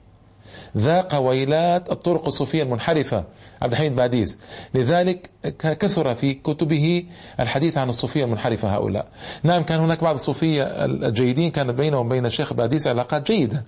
ذاق 0.76 1.18
ويلات 1.18 1.90
الطرق 1.92 2.26
الصوفية 2.26 2.62
المنحرفة. 2.62 3.24
عبد 3.62 3.72
الحميد 3.72 3.96
باديس 3.96 4.38
لذلك 4.74 5.30
كثر 5.58 6.14
في 6.14 6.34
كتبه 6.34 7.04
الحديث 7.40 7.78
عن 7.78 7.88
الصوفية 7.88 8.24
المنحرفة 8.24 8.74
هؤلاء. 8.76 9.06
نعم 9.42 9.62
كان 9.62 9.80
هناك 9.80 10.02
بعض 10.04 10.14
الصوفية 10.14 10.62
الجيدين 10.84 11.50
كان 11.50 11.72
بينهم 11.72 12.06
وبين 12.06 12.26
الشيخ 12.26 12.52
باديس 12.52 12.86
علاقات 12.86 13.30
جيدة 13.32 13.64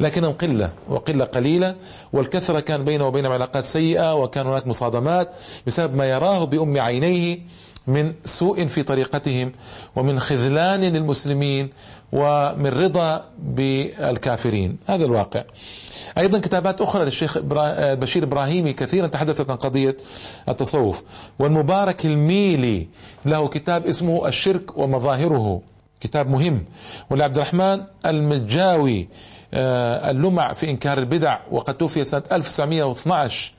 لكنهم 0.00 0.32
قلة 0.32 0.70
وقلة 0.88 1.24
قليلة 1.24 1.76
والكثرة 2.12 2.60
كان 2.60 2.84
بينه 2.84 3.06
وبينهم 3.06 3.32
علاقات 3.32 3.64
سيئة 3.64 4.14
وكان 4.14 4.46
هناك 4.46 4.66
مصادمات 4.66 5.34
بسبب 5.66 5.94
ما 5.94 6.04
يراه 6.06 6.44
بأم 6.44 6.80
عينيه. 6.80 7.38
من 7.86 8.14
سوء 8.24 8.66
في 8.66 8.82
طريقتهم 8.82 9.52
ومن 9.96 10.18
خذلان 10.18 10.80
للمسلمين 10.80 11.70
ومن 12.12 12.66
رضا 12.66 13.24
بالكافرين. 13.38 14.78
هذا 14.86 15.04
الواقع. 15.04 15.44
أيضا 16.18 16.38
كتابات 16.38 16.80
أخرى 16.80 17.04
للشيخ 17.04 17.38
بشير 17.38 18.22
إبراهيمي 18.24 18.72
كثيرا 18.72 19.06
تحدثت 19.06 19.50
عن 19.50 19.56
قضية 19.56 19.96
التصوف. 20.48 21.02
والمبارك 21.38 22.06
الميلي 22.06 22.88
له 23.24 23.48
كتاب 23.48 23.86
اسمه 23.86 24.28
الشرك 24.28 24.78
ومظاهره. 24.78 25.62
كتاب 26.00 26.28
مهم. 26.28 26.64
ولعبد 27.10 27.36
الرحمن 27.36 27.80
المجاوي 28.06 29.08
اللمع 29.54 30.54
في 30.54 30.70
إنكار 30.70 30.98
البدع 30.98 31.38
وقد 31.50 31.74
توفي 31.74 32.04
سنة 32.04 32.22
1912 32.32 33.52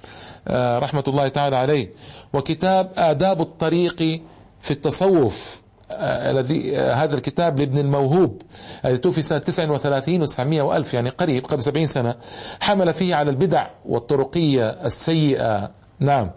رحمة 0.52 1.04
الله 1.08 1.28
تعالى 1.28 1.56
عليه. 1.56 1.90
وكتاب 2.34 2.92
آداب 2.98 3.42
الطريق 3.42 4.22
في 4.62 4.72
التصوف 4.72 5.62
الذي 5.92 6.78
هذا 6.78 7.16
الكتاب 7.16 7.60
لابن 7.60 7.78
الموهوب 7.78 8.42
الذي 8.86 8.98
توفي 8.98 9.22
سنة 9.22 9.38
39 9.40 10.26
و900 10.28 10.40
وألف 10.62 10.94
يعني 10.94 11.10
قريب 11.10 11.46
قبل 11.46 11.62
70 11.64 11.86
سنة 11.86 12.16
حمل 12.62 12.94
فيه 12.94 13.16
على 13.16 13.30
البدع 13.32 13.68
والطرقية 13.86 14.70
السيئة. 14.70 15.72
نعم. 16.00 16.32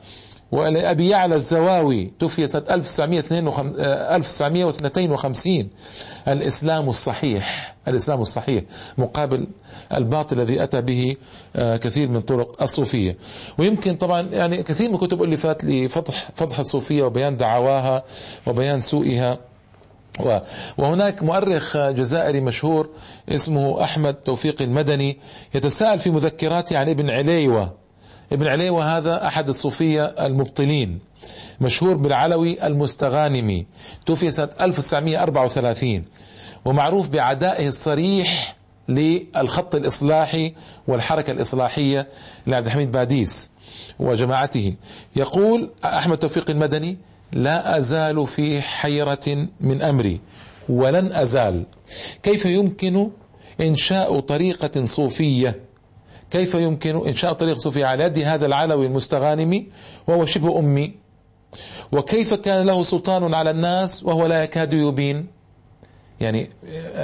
ولأبي 0.53 1.09
يعلى 1.09 1.35
الزواوي 1.35 2.13
توفي 2.19 2.47
سنة 2.47 2.63
1952 2.71 5.69
الإسلام 6.29 6.89
الصحيح 6.89 7.77
الإسلام 7.89 8.21
الصحيح 8.21 8.63
مقابل 8.99 9.47
الباطل 9.95 10.41
الذي 10.41 10.63
أتى 10.63 10.81
به 10.83 11.17
كثير 11.57 12.09
من 12.09 12.21
طرق 12.21 12.63
الصوفية. 12.63 13.17
ويمكن 13.59 13.95
طبعا 13.95 14.21
يعني 14.21 14.63
كثير 14.63 14.89
من 14.89 14.95
الكتب 14.95 15.23
ألفت 15.23 15.65
لفضح 15.65 16.29
فضح 16.35 16.59
الصوفية 16.59 17.03
وبيان 17.03 17.37
دعواها 17.37 18.05
وبيان 18.47 18.81
سوءها 18.81 19.39
وهناك 20.79 21.23
مؤرخ 21.23 21.77
جزائري 21.77 22.41
مشهور 22.41 22.89
اسمه 23.29 23.85
أحمد 23.85 24.15
توفيق 24.15 24.63
المدني 24.63 25.19
يتساءل 25.55 25.99
في 25.99 26.11
مذكراته 26.11 26.79
عن 26.79 26.89
ابن 26.89 27.11
عليوة. 27.11 27.86
ابن 28.33 28.47
عليوة 28.47 28.97
هذا 28.99 29.27
أحد 29.27 29.49
الصوفية 29.49 30.05
المبطلين 30.05 30.99
مشهور 31.61 31.97
بالعلوي 31.97 32.67
المستغانمي 32.67 33.67
توفي 34.07 34.33
سنة 34.33 34.49
1934 34.61 36.05
ومعروف 36.65 37.09
بعدائه 37.09 37.69
الصريح 37.69 38.57
للخط 38.89 39.75
الإصلاحي 39.75 40.55
والحركة 40.89 41.31
الإصلاحية 41.31 42.09
لعبد 42.47 42.67
الحميد 42.67 42.93
باديس 42.93 43.51
وجماعته. 43.99 44.75
يقول 45.17 45.71
أحمد 45.85 46.19
توفيق 46.19 46.51
المدني 46.51 46.99
لا 47.33 47.79
أزال 47.79 48.27
في 48.27 48.63
حيرة 48.63 49.49
من 49.61 49.83
أمري 49.83 50.21
ولن 50.69 51.13
أزال. 51.13 51.65
كيف 52.23 52.45
يمكن 52.45 53.11
إنشاء 53.61 54.21
طريقة 54.21 54.85
صوفية 54.85 55.66
كيف 56.31 56.55
يمكن 56.55 57.07
إنشاء 57.09 57.33
طريقة 57.33 57.57
صوفية 57.57 57.87
على 57.87 58.05
يد 58.05 58.19
هذا 58.19 58.47
العلوي 58.47 58.87
المستغانم 58.87 59.67
وهو 60.07 60.27
شبه 60.27 60.59
أمي؟ 60.59 60.95
وكيف 61.93 62.35
كان 62.35 62.67
له 62.67 62.83
سلطان 62.83 63.35
على 63.35 63.51
الناس 63.51 64.05
وهو 64.05 64.27
لا 64.27 64.43
يكاد 64.43 64.73
يبين؟ 64.73 65.27
يعني 66.21 66.51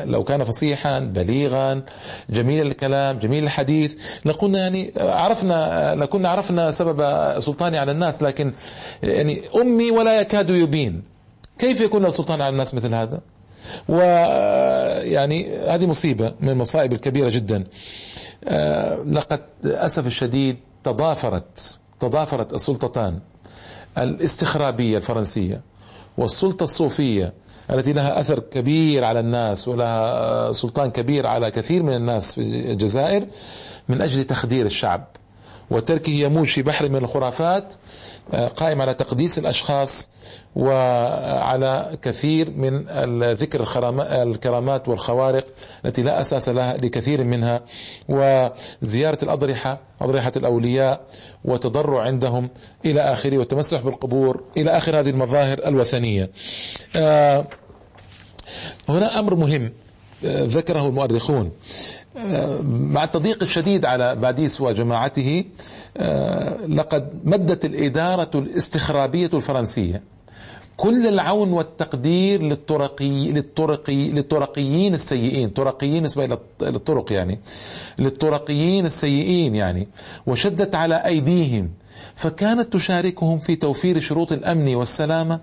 لو 0.04 0.24
كان 0.24 0.44
فصيحا 0.44 1.00
بليغا 1.00 1.82
جميل 2.30 2.66
الكلام 2.66 3.18
جميل 3.18 3.44
الحديث 3.44 3.96
لقلنا 4.24 4.58
يعني 4.58 4.92
عرفنا 4.96 5.94
لكنا 5.94 6.28
عرفنا 6.28 6.70
سبب 6.70 6.98
سلطاني 7.40 7.78
على 7.78 7.92
الناس 7.92 8.22
لكن 8.22 8.52
يعني 9.02 9.42
أمي 9.56 9.90
ولا 9.90 10.20
يكاد 10.20 10.50
يبين. 10.50 11.02
كيف 11.58 11.80
يكون 11.80 12.02
له 12.02 12.10
سلطان 12.10 12.40
على 12.40 12.52
الناس 12.52 12.74
مثل 12.74 12.94
هذا؟ 12.94 13.20
ويعني 13.88 15.58
هذه 15.58 15.86
مصيبة 15.86 16.34
من 16.40 16.48
المصائب 16.48 16.92
الكبيرة 16.92 17.28
جدا. 17.30 17.64
لقد 19.06 19.40
أسف 19.64 20.06
الشديد 20.06 20.56
تضافرت 20.84 21.78
تضافرت 22.00 22.52
السلطتان 22.52 23.18
الاستخرابية 23.98 24.96
الفرنسية 24.96 25.60
والسلطة 26.18 26.64
الصوفية 26.64 27.32
التي 27.70 27.92
لها 27.92 28.20
أثر 28.20 28.38
كبير 28.38 29.04
على 29.04 29.20
الناس 29.20 29.68
ولها 29.68 30.52
سلطان 30.52 30.90
كبير 30.90 31.26
على 31.26 31.50
كثير 31.50 31.82
من 31.82 31.96
الناس 31.96 32.32
في 32.34 32.40
الجزائر 32.72 33.26
من 33.88 34.02
أجل 34.02 34.24
تخدير 34.24 34.66
الشعب. 34.66 35.06
وتركه 35.70 36.10
يموج 36.10 36.46
في 36.46 36.62
بحر 36.62 36.88
من 36.88 36.96
الخرافات 36.96 37.74
آه، 38.34 38.48
قائم 38.48 38.80
على 38.82 38.94
تقديس 38.94 39.38
الأشخاص 39.38 40.10
وعلى 40.56 41.98
كثير 42.02 42.50
من 42.50 42.84
ذكر 43.32 43.64
الكرامات 44.22 44.88
والخوارق 44.88 45.46
التي 45.84 46.02
لا 46.02 46.20
أساس 46.20 46.48
لها 46.48 46.76
لكثير 46.76 47.24
منها 47.24 47.60
وزيارة 48.08 49.18
الأضرحة 49.22 49.80
أضرحة 50.00 50.32
الأولياء 50.36 51.00
وتضرع 51.44 52.02
عندهم 52.02 52.50
إلى 52.84 53.00
آخره 53.00 53.38
والتمسح 53.38 53.80
بالقبور 53.80 54.44
إلى 54.56 54.70
آخر 54.70 55.00
هذه 55.00 55.10
المظاهر 55.10 55.58
الوثنية. 55.66 56.30
آه، 56.96 57.46
هنا 58.88 59.18
أمر 59.18 59.34
مهم 59.34 59.72
ذكره 60.24 60.88
المؤرخون. 60.88 61.50
مع 62.66 63.04
التضييق 63.04 63.42
الشديد 63.42 63.84
على 63.84 64.14
باديس 64.16 64.60
وجماعته 64.60 65.44
آه، 65.96 66.66
لقد 66.66 67.08
مدت 67.24 67.64
الإدارة 67.64 68.30
الاستخرابية 68.34 69.30
الفرنسية 69.34 70.02
كل 70.76 71.06
العون 71.06 71.52
والتقدير 71.52 72.42
للطرقي 72.42 73.32
للطرقي 73.32 74.10
للطرقيين 74.10 74.94
السيئين. 74.94 75.48
طرقيين 75.50 76.02
نسبة 76.02 76.38
للطرق 76.62 77.12
يعني. 77.12 77.38
للطرقيين 77.98 78.86
السيئين 78.86 79.54
يعني. 79.54 79.88
وشدت 80.26 80.74
على 80.74 80.94
أيديهم. 81.06 81.70
فكانت 82.14 82.72
تشاركهم 82.72 83.38
في 83.38 83.56
توفير 83.56 84.00
شروط 84.00 84.32
الأمن 84.32 84.74
والسلامة 84.74 85.40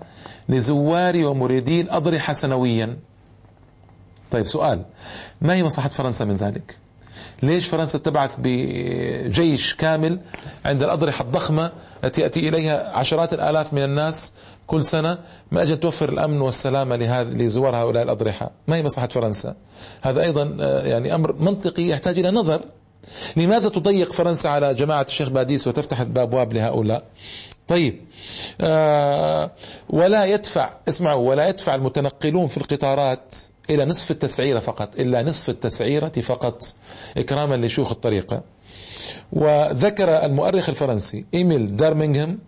لزوار 0.48 1.26
ومريدي 1.26 1.80
الأضرحة 1.80 2.32
سنويا. 2.32 2.96
طيب 4.30 4.46
سؤال. 4.46 4.82
ما 5.40 5.54
هي 5.54 5.62
مصلحة 5.62 5.88
فرنسا 5.88 6.24
من 6.24 6.36
ذلك؟ 6.36 6.76
ليش 7.42 7.68
فرنسا 7.68 7.98
تبعث 7.98 8.36
بجيش 8.38 9.74
كامل 9.74 10.20
عند 10.64 10.82
الأضرحة 10.82 11.24
الضخمة 11.24 11.72
التي 12.04 12.20
يأتي 12.20 12.48
إليها 12.48 12.96
عشرات 12.96 13.32
الآلاف 13.32 13.72
من 13.72 13.84
الناس 13.84 14.34
كل 14.66 14.84
سنة 14.84 15.18
من 15.52 15.58
أجل 15.58 15.76
توفر 15.76 16.08
الأمن 16.08 16.40
والسلامة 16.40 16.96
لزوار 17.22 17.76
هؤلاء 17.76 18.02
الأضرحة؟ 18.02 18.50
ما 18.68 18.76
هي 18.76 18.82
مصلحة 18.82 19.08
فرنسا؟ 19.08 19.54
هذا 20.02 20.22
أيضا 20.22 20.56
آه، 20.60 20.86
يعني 20.86 21.14
أمر 21.14 21.32
منطقي 21.32 21.82
يحتاج 21.82 22.18
إلى 22.18 22.30
نظر. 22.30 22.60
لماذا 23.36 23.68
تضيق 23.68 24.12
فرنسا 24.12 24.48
على 24.48 24.74
جماعة 24.74 25.06
الشيخ 25.08 25.28
باديس 25.30 25.68
وتفتح 25.68 26.00
الأبواب 26.00 26.52
لهؤلاء؟ 26.52 27.04
طيب 27.68 28.00
آه 28.60 29.50
ولا 29.90 30.24
يدفع 30.24 30.70
اسمعوا 30.88 31.28
ولا 31.28 31.48
يدفع 31.48 31.74
المتنقلون 31.74 32.46
في 32.46 32.56
القطارات 32.56 33.34
إلى 33.70 33.84
نصف 33.84 34.10
التسعيرة 34.10 34.58
فقط 34.58 34.96
إلا 34.96 35.22
نصف 35.22 35.50
التسعيرة 35.50 36.08
فقط. 36.08 36.62
إكراما 37.16 37.54
لشيوخ 37.54 37.90
الطريقة. 37.90 38.42
وذكر 39.32 40.24
المؤرخ 40.24 40.68
الفرنسي 40.68 41.24
إيميل 41.34 41.76
دارمينغهام 41.76 42.38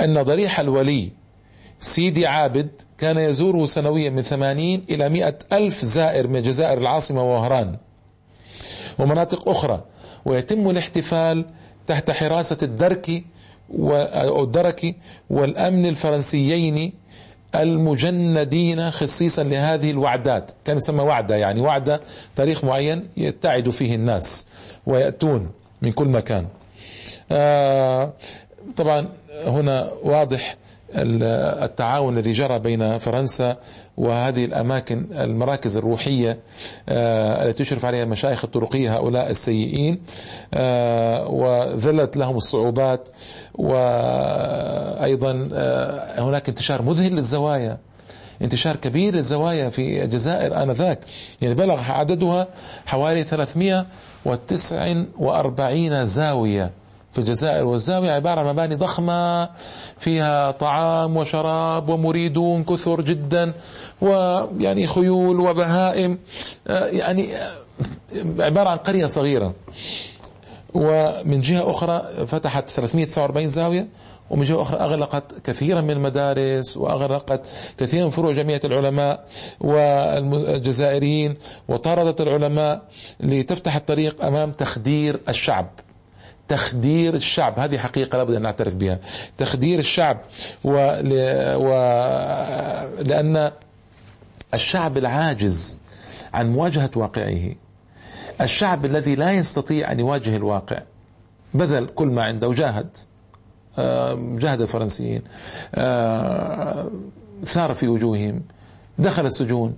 أن 0.00 0.22
ضريح 0.22 0.60
الولي 0.60 1.10
سيدي 1.78 2.26
عابد 2.26 2.68
كان 2.98 3.18
يزوره 3.18 3.66
سنويا 3.66 4.10
من 4.10 4.22
ثمانين 4.22 4.82
إلى 4.90 5.08
مئة 5.08 5.38
ألف 5.52 5.84
زائر 5.84 6.28
من 6.28 6.42
جزائر 6.42 6.78
العاصمة 6.78 7.22
وهران 7.34 7.76
ومناطق 8.98 9.48
أخرى. 9.48 9.84
ويتم 10.24 10.70
الاحتفال 10.70 11.44
تحت 11.86 12.10
حراسة 12.10 12.58
الدرك 12.62 13.24
والدرك 13.68 14.96
والأمن 15.30 15.86
الفرنسيين 15.86 16.92
المجندين 17.54 18.90
خصيصا 18.90 19.42
لهذه 19.42 19.90
الوعدات. 19.90 20.50
كان 20.64 20.76
يسمى 20.76 21.02
وعدة 21.02 21.36
يعني 21.36 21.60
وعدة 21.60 22.00
تاريخ 22.36 22.64
معين 22.64 23.08
يتعد 23.16 23.68
فيه 23.70 23.94
الناس 23.94 24.46
ويأتون 24.86 25.50
من 25.82 25.92
كل 25.92 26.08
مكان. 26.08 26.46
آه 27.32 28.12
طبعا 28.76 29.08
هنا 29.46 29.92
واضح 30.02 30.56
التعاون 30.94 32.18
الذي 32.18 32.32
جرى 32.32 32.58
بين 32.58 32.98
فرنسا 32.98 33.56
وهذه 34.00 34.44
الأماكن 34.44 35.06
المراكز 35.12 35.76
الروحية 35.76 36.38
آه، 36.88 37.46
التي 37.46 37.64
تشرف 37.64 37.84
عليها 37.84 38.02
المشايخ 38.02 38.44
الطرقية 38.44 38.96
هؤلاء 38.96 39.30
السيئين 39.30 40.00
آه، 40.54 41.28
وذلت 41.28 42.16
لهم 42.16 42.36
الصعوبات 42.36 43.08
وأيضا 43.54 45.48
آه، 45.52 46.20
هناك 46.20 46.48
انتشار 46.48 46.82
مذهل 46.82 47.12
للزوايا 47.12 47.78
انتشار 48.42 48.76
كبير 48.76 49.14
للزوايا 49.14 49.68
في 49.68 50.04
الجزائر 50.04 50.62
آنذاك. 50.62 51.00
يعني 51.40 51.54
بلغ 51.54 51.80
عددها 51.80 52.48
حوالي 52.86 53.24
349 53.24 56.06
زاوية. 56.06 56.70
في 57.12 57.18
الجزائر 57.18 57.66
والزاوية 57.66 58.10
عبارة 58.10 58.40
عن 58.40 58.46
مباني 58.46 58.74
ضخمة 58.74 59.48
فيها 59.98 60.50
طعام 60.50 61.16
وشراب 61.16 61.88
ومريدون 61.88 62.64
كثر 62.64 63.00
جدا 63.00 63.52
ويعني 64.00 64.86
خيول 64.86 65.40
وبهائم. 65.40 66.18
آه، 66.68 66.86
يعني 66.86 67.36
آه، 67.36 67.52
عبارة 68.38 68.68
عن 68.68 68.76
قرية 68.76 69.06
صغيرة. 69.06 69.54
ومن 70.74 71.40
جهة 71.40 71.70
أخرى 71.70 72.26
فتحت 72.26 72.68
349 72.68 73.48
زاوية 73.48 73.88
ومن 74.30 74.44
جهة 74.44 74.62
أخرى 74.62 74.80
أغلقت 74.80 75.24
كثيرا 75.44 75.80
من 75.80 75.90
المدارس 75.90 76.76
وأغلقت 76.76 77.46
كثيرا 77.78 78.04
من 78.04 78.10
فروع 78.10 78.32
جمعية 78.32 78.60
العلماء 78.64 79.24
والجزائريين 79.60 81.34
وطاردت 81.68 82.20
العلماء 82.20 82.82
لتفتح 83.20 83.76
الطريق 83.76 84.24
أمام 84.24 84.52
تخدير 84.52 85.20
الشعب. 85.28 85.66
تخدير 86.50 87.14
الشعب. 87.14 87.58
هذه 87.60 87.78
حقيقة 87.78 88.18
لابد 88.18 88.34
أن 88.34 88.42
نعترف 88.42 88.74
بها. 88.74 88.98
تخدير 89.38 89.78
الشعب 89.78 90.20
و... 90.64 90.70
و... 91.56 91.68
لأن 93.02 93.50
الشعب 94.54 94.96
العاجز 94.96 95.78
عن 96.34 96.52
مواجهة 96.52 96.90
واقعه. 96.96 97.54
الشعب 98.40 98.84
الذي 98.84 99.14
لا 99.14 99.32
يستطيع 99.32 99.92
أن 99.92 100.00
يواجه 100.00 100.36
الواقع. 100.36 100.82
بذل 101.54 101.86
كل 101.86 102.08
ما 102.08 102.24
عنده. 102.24 102.48
وجاهد 102.48 102.96
جاهد 104.38 104.60
الفرنسيين. 104.60 105.22
ثار 107.44 107.74
في 107.74 107.88
وجوههم. 107.88 108.42
دخل 108.98 109.26
السجون. 109.26 109.76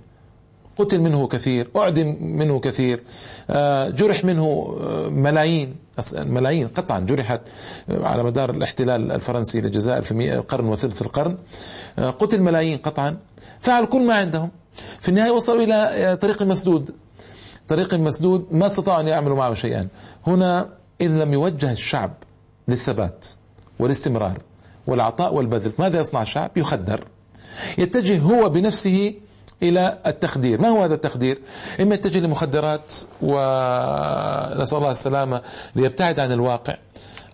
قتل 0.77 0.99
منه 0.99 1.27
كثير 1.27 1.69
أعدم 1.75 2.17
منه 2.21 2.59
كثير 2.59 3.03
آه، 3.49 3.89
جرح 3.89 4.25
منه 4.25 4.75
ملايين 5.09 5.75
ملايين 6.15 6.67
قطعا 6.67 6.99
جرحت 6.99 7.41
على 7.89 8.23
مدار 8.23 8.49
الاحتلال 8.49 9.11
الفرنسي 9.11 9.61
للجزائر 9.61 10.01
في 10.01 10.37
قرن 10.37 10.65
وثلث 10.65 11.01
القرن 11.01 11.37
قتل 11.97 12.41
ملايين 12.41 12.77
قطعا. 12.77 13.17
فعل 13.59 13.85
كل 13.85 14.07
ما 14.07 14.13
عندهم. 14.13 14.51
في 14.99 15.09
النهاية 15.09 15.31
وصلوا 15.31 15.63
إلى 15.63 16.17
طريق 16.17 16.43
مسدود. 16.43 16.91
طريق 17.67 17.93
مسدود 17.93 18.47
ما 18.51 18.65
استطاعوا 18.65 19.01
أن 19.01 19.07
يعملوا 19.07 19.37
معه 19.37 19.53
شيئا. 19.53 19.87
هنا 20.27 20.69
إن 21.01 21.19
لم 21.19 21.33
يوجه 21.33 21.71
الشعب 21.71 22.13
للثبات 22.67 23.27
والاستمرار 23.79 24.39
والعطاء 24.87 25.33
والبذل 25.35 25.71
ماذا 25.79 25.99
يصنع 25.99 26.21
الشعب؟ 26.21 26.57
يخدر. 26.57 27.07
يتجه 27.77 28.19
هو 28.19 28.49
بنفسه 28.49 29.13
إلى 29.63 29.99
التخدير. 30.07 30.61
ما 30.61 30.67
هو 30.69 30.83
هذا 30.83 30.93
التخدير؟ 30.93 31.39
إما 31.81 31.95
يتجه 31.95 32.19
لمخدرات 32.19 32.93
ونسأل 33.21 34.77
الله 34.77 34.91
السلامة 34.91 35.41
ليبتعد 35.75 36.19
عن 36.19 36.31
الواقع 36.31 36.77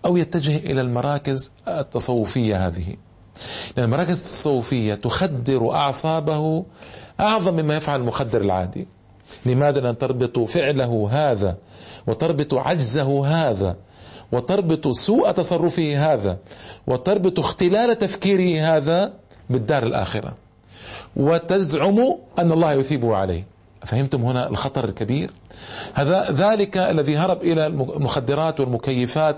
أو 0.04 0.16
يتجه 0.16 0.56
إلى 0.56 0.80
المراكز 0.80 1.52
التصوفية 1.68 2.66
هذه. 2.66 2.96
لأن 3.76 3.84
المراكز 3.84 4.18
التصوفية 4.18 4.94
تخدر 4.94 5.72
أعصابه 5.72 6.64
أعظم 7.20 7.54
مما 7.54 7.74
يفعل 7.74 8.00
المخدر 8.00 8.40
العادي. 8.40 8.88
لماذا؟ 9.46 9.80
لأن 9.80 9.98
تربط 9.98 10.38
فعله 10.38 11.08
هذا 11.12 11.56
وتربط 12.06 12.54
عجزه 12.54 13.26
هذا 13.26 13.76
وتربط 14.32 14.88
سوء 14.88 15.30
تصرفه 15.30 16.14
هذا 16.14 16.38
وتربط 16.86 17.38
اختلال 17.38 17.98
تفكيره 17.98 18.76
هذا 18.76 19.12
بالدار 19.50 19.82
الآخرة. 19.82 20.34
وتزعم 21.16 22.16
أن 22.38 22.52
الله 22.52 22.72
يثيبه 22.72 23.16
عليه. 23.16 23.46
فهمتم 23.86 24.22
هنا 24.22 24.48
الخطر 24.48 24.84
الكبير؟ 24.84 25.30
هذا 25.94 26.26
ذلك 26.30 26.76
الذي 26.76 27.16
هرب 27.16 27.42
إلى 27.42 27.66
المخدرات 27.66 28.60
والمكيفات 28.60 29.36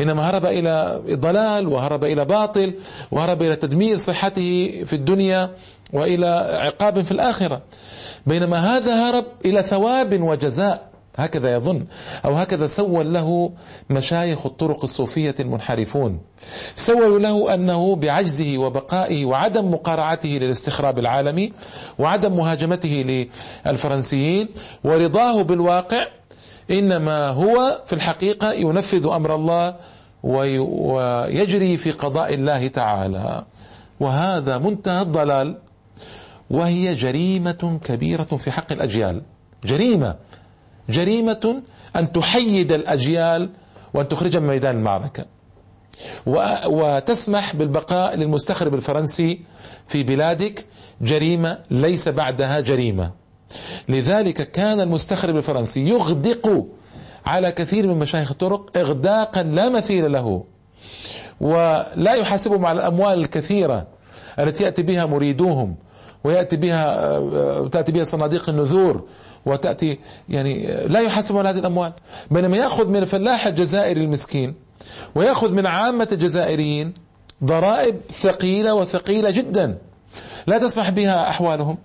إنما 0.00 0.30
هرب 0.30 0.44
إلى 0.46 1.02
ضلال 1.10 1.68
وهرب 1.68 2.04
إلى 2.04 2.24
باطل 2.24 2.74
وهرب 3.10 3.42
إلى 3.42 3.56
تدمير 3.56 3.96
صحته 3.96 4.82
في 4.86 4.92
الدنيا 4.92 5.50
وإلى 5.92 6.26
عقاب 6.54 7.04
في 7.04 7.12
الآخرة. 7.12 7.62
بينما 8.26 8.76
هذا 8.76 8.94
هرب 8.94 9.24
إلى 9.44 9.62
ثواب 9.62 10.22
وجزاء. 10.22 10.95
هكذا 11.16 11.54
يظن 11.54 11.86
أو 12.24 12.32
هكذا 12.32 12.66
سول 12.66 13.14
له 13.14 13.52
مشايخ 13.90 14.46
الطرق 14.46 14.82
الصوفية 14.82 15.34
المنحرفون. 15.40 16.20
سولوا 16.76 17.18
له 17.18 17.54
أنه 17.54 17.96
بعجزه 17.96 18.58
وبقائه 18.58 19.24
وعدم 19.24 19.70
مقارعته 19.70 20.28
للاستخراب 20.28 20.98
العالمي 20.98 21.52
وعدم 21.98 22.36
مهاجمته 22.36 23.26
للفرنسيين 23.66 24.48
ورضاه 24.84 25.42
بالواقع 25.42 26.06
إنما 26.70 27.28
هو 27.28 27.82
في 27.86 27.92
الحقيقة 27.92 28.52
ينفذ 28.52 29.06
أمر 29.06 29.34
الله 29.34 29.74
ويجري 30.22 31.76
في 31.76 31.90
قضاء 31.90 32.34
الله 32.34 32.68
تعالى. 32.68 33.44
وهذا 34.00 34.58
منتهى 34.58 35.02
الضلال 35.02 35.58
وهي 36.50 36.94
جريمة 36.94 37.78
كبيرة 37.84 38.36
في 38.36 38.50
حق 38.50 38.72
الأجيال. 38.72 39.22
جريمة 39.64 40.16
جريمة 40.90 41.62
أن 41.96 42.12
تحيد 42.12 42.72
الأجيال 42.72 43.50
وأن 43.94 44.08
تخرجها 44.08 44.40
من 44.40 44.46
ميدان 44.46 44.76
المعركة. 44.76 45.24
وتسمح 46.66 47.56
بالبقاء 47.56 48.16
للمستخرب 48.16 48.74
الفرنسي 48.74 49.40
في 49.88 50.02
بلادك 50.02 50.66
جريمة 51.00 51.58
ليس 51.70 52.08
بعدها 52.08 52.60
جريمة. 52.60 53.10
لذلك 53.88 54.50
كان 54.50 54.80
المستخرب 54.80 55.36
الفرنسي 55.36 55.88
يغدق 55.88 56.66
على 57.26 57.52
كثير 57.52 57.86
من 57.86 57.98
مشايخ 57.98 58.30
الطرق 58.30 58.76
إغداقا 58.76 59.42
لا 59.42 59.68
مثيل 59.68 60.12
له. 60.12 60.44
ولا 61.40 62.14
يحاسبهم 62.14 62.66
على 62.66 62.80
الأموال 62.80 63.18
الكثيرة 63.18 63.86
التي 64.38 64.64
يأتي 64.64 64.82
بها 64.82 65.06
مريدوهم 65.06 65.76
ويأتي 66.24 66.56
بها 66.56 67.68
تأتي 67.68 67.92
بها 67.92 68.04
صناديق 68.04 68.48
النذور 68.48 69.04
وتأتي 69.46 69.98
يعني 70.28 70.66
لا 70.86 71.00
يحاسب 71.00 71.36
على 71.36 71.48
هذه 71.48 71.58
الأموال. 71.58 71.92
بينما 72.30 72.56
يأخذ 72.56 72.88
من 72.88 72.96
الفلاح 72.96 73.46
الجزائري 73.46 74.00
المسكين 74.00 74.54
ويأخذ 75.14 75.52
من 75.52 75.66
عامة 75.66 76.08
الجزائريين 76.12 76.94
ضرائب 77.44 78.00
ثقيلة 78.10 78.74
وثقيلة 78.74 79.30
جدا. 79.30 79.78
لا 80.46 80.58
تسمح 80.58 80.90
بها 80.90 81.28
أحوالهم. 81.28 81.78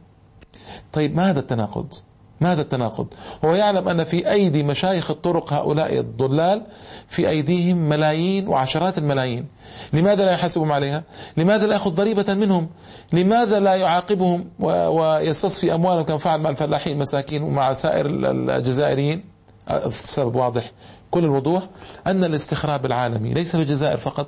طيب 0.93 1.15
ما 1.15 1.29
هذا 1.29 1.39
التناقض؟ 1.39 1.93
ما 2.41 2.51
هذا 2.51 2.61
التناقض؟ 2.61 3.07
هو 3.45 3.55
يعلم 3.55 3.89
أن 3.89 4.03
في 4.03 4.31
أيدي 4.31 4.63
مشايخ 4.63 5.11
الطرق 5.11 5.53
هؤلاء 5.53 5.99
الضلال 5.99 6.63
في 7.07 7.29
أيديهم 7.29 7.89
ملايين 7.89 8.47
وعشرات 8.47 8.97
الملايين. 8.97 9.45
لماذا 9.93 10.25
لا 10.25 10.31
يحاسبهم 10.31 10.71
عليها؟ 10.71 11.03
لماذا 11.37 11.65
لا 11.65 11.73
يأخذ 11.73 11.91
ضريبة 11.91 12.33
منهم؟ 12.33 12.69
لماذا 13.13 13.59
لا 13.59 13.75
يعاقبهم 13.75 14.45
ويستصفي 14.59 15.73
أموالهم 15.73 16.03
كما 16.03 16.17
فعل 16.17 16.39
مع 16.41 16.49
الفلاحين 16.49 16.93
المساكين 16.93 17.43
ومع 17.43 17.73
سائر 17.73 18.05
الجزائريين؟ 18.05 19.23
السبب 19.69 20.35
واضح. 20.35 20.71
كل 21.11 21.23
الوضوح 21.23 21.63
أن 22.07 22.23
الاستخراب 22.23 22.85
العالمي 22.85 23.33
ليس 23.33 23.55
في 23.55 23.61
الجزائر 23.61 23.97
فقط 23.97 24.27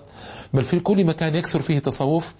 بل 0.53 0.63
في 0.63 0.79
كل 0.79 1.05
مكان 1.05 1.35
يكثر 1.35 1.61
فيه 1.61 1.79
تصوف 1.79 2.35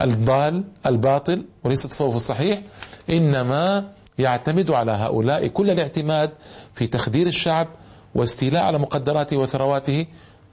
الضال 0.00 0.64
الباطل 0.86 1.44
وليس 1.64 1.84
التصوف 1.84 2.16
الصحيح 2.16 2.62
إنما 3.10 3.88
يعتمد 4.18 4.70
على 4.70 4.92
هؤلاء 4.92 5.46
كل 5.46 5.70
الاعتماد 5.70 6.30
في 6.74 6.86
تخدير 6.86 7.26
الشعب 7.26 7.68
واستيلاء 8.14 8.62
على 8.62 8.78
مقدراته 8.78 9.36
وثرواته 9.36 10.06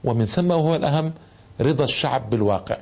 ومن 0.04 0.26
ثم 0.26 0.50
وهو 0.50 0.74
الأهم 0.74 1.12
رضا 1.60 1.84
الشعب 1.84 2.30
بالواقع. 2.30 2.76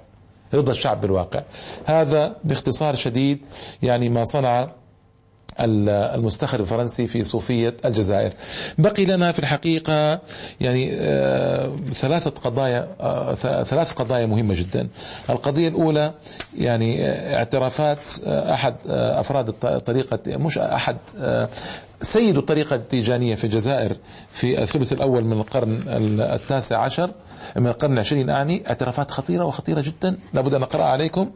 رضا 0.55 0.73
الشعب 0.73 1.01
بالواقع. 1.01 1.42
هذا 1.85 2.37
باختصار 2.45 2.95
شديد 2.95 3.45
يعني 3.83 4.09
ما 4.09 4.25
صنع 4.25 4.66
المستخرج 5.61 6.61
الفرنسي 6.61 7.07
في 7.07 7.25
صوفية 7.25 7.77
الجزائر. 7.85 8.33
بقي 8.79 9.05
لنا 9.05 9.33
في 9.33 9.38
الحقيقة 9.38 10.21
يعني 10.61 10.91
آه، 10.93 11.73
ثلاثة 11.93 12.31
قضايا 12.31 12.88
آه، 13.01 13.35
ثلاث 13.65 13.93
قضايا 13.93 14.27
مهمة 14.27 14.55
جدا. 14.55 14.88
القضية 15.31 15.69
الأولى 15.69 16.15
يعني 16.59 17.05
آه، 17.05 17.37
اعترافات 17.37 17.99
أحد 18.27 18.75
أفراد 18.88 19.55
الطريقة 19.65 20.19
مش 20.27 20.59
أحد 20.59 20.97
سيد 22.03 22.38
الطريقة 22.38 22.77
التيجانية 22.77 23.35
في 23.35 23.45
الجزائر 23.45 23.97
في 24.33 24.62
الثلث 24.62 24.93
الأول 24.93 25.25
من 25.25 25.33
القرن 25.41 25.83
التاسع 26.21 26.79
عشر 26.79 27.11
من 27.57 27.67
القرن 27.67 27.93
العشرين 27.93 28.31
أعني 28.31 28.69
اعترافات 28.69 29.11
خطيرة 29.11 29.45
وخطيرة 29.45 29.81
جدا 29.81 30.19
لابد 30.35 30.55
أن 30.55 30.61
نقرأ 30.61 30.85
عليكم. 30.85 31.31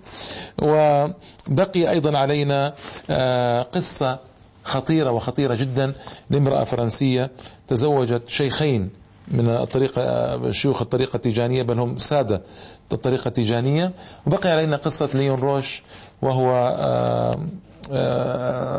وبقي 0.63 1.91
أيضا 1.91 2.19
علينا 2.19 2.75
آه، 3.11 3.63
قصة 3.63 4.19
خطيرة 4.65 5.11
وخطيرة 5.11 5.55
جدا 5.55 5.93
لامرأة 6.31 6.65
فرنسية 6.65 7.31
تزوجت 7.69 8.23
شيخين 8.27 8.91
من 9.29 9.49
الطريقة 9.49 10.51
شيوخ 10.51 10.83
الطريقة 10.83 11.17
التيجانية 11.17 11.63
بل 11.63 11.79
هم 11.79 11.99
سادة 11.99 12.43
الطريقة 12.93 13.29
التيجانية. 13.29 13.93
وبقي 14.27 14.51
علينا 14.51 14.77
قصة 14.77 15.09
ليون 15.15 15.41
روش 15.41 15.83
وهو 16.23 16.51
آه، 16.51 17.33
آه، 17.33 17.39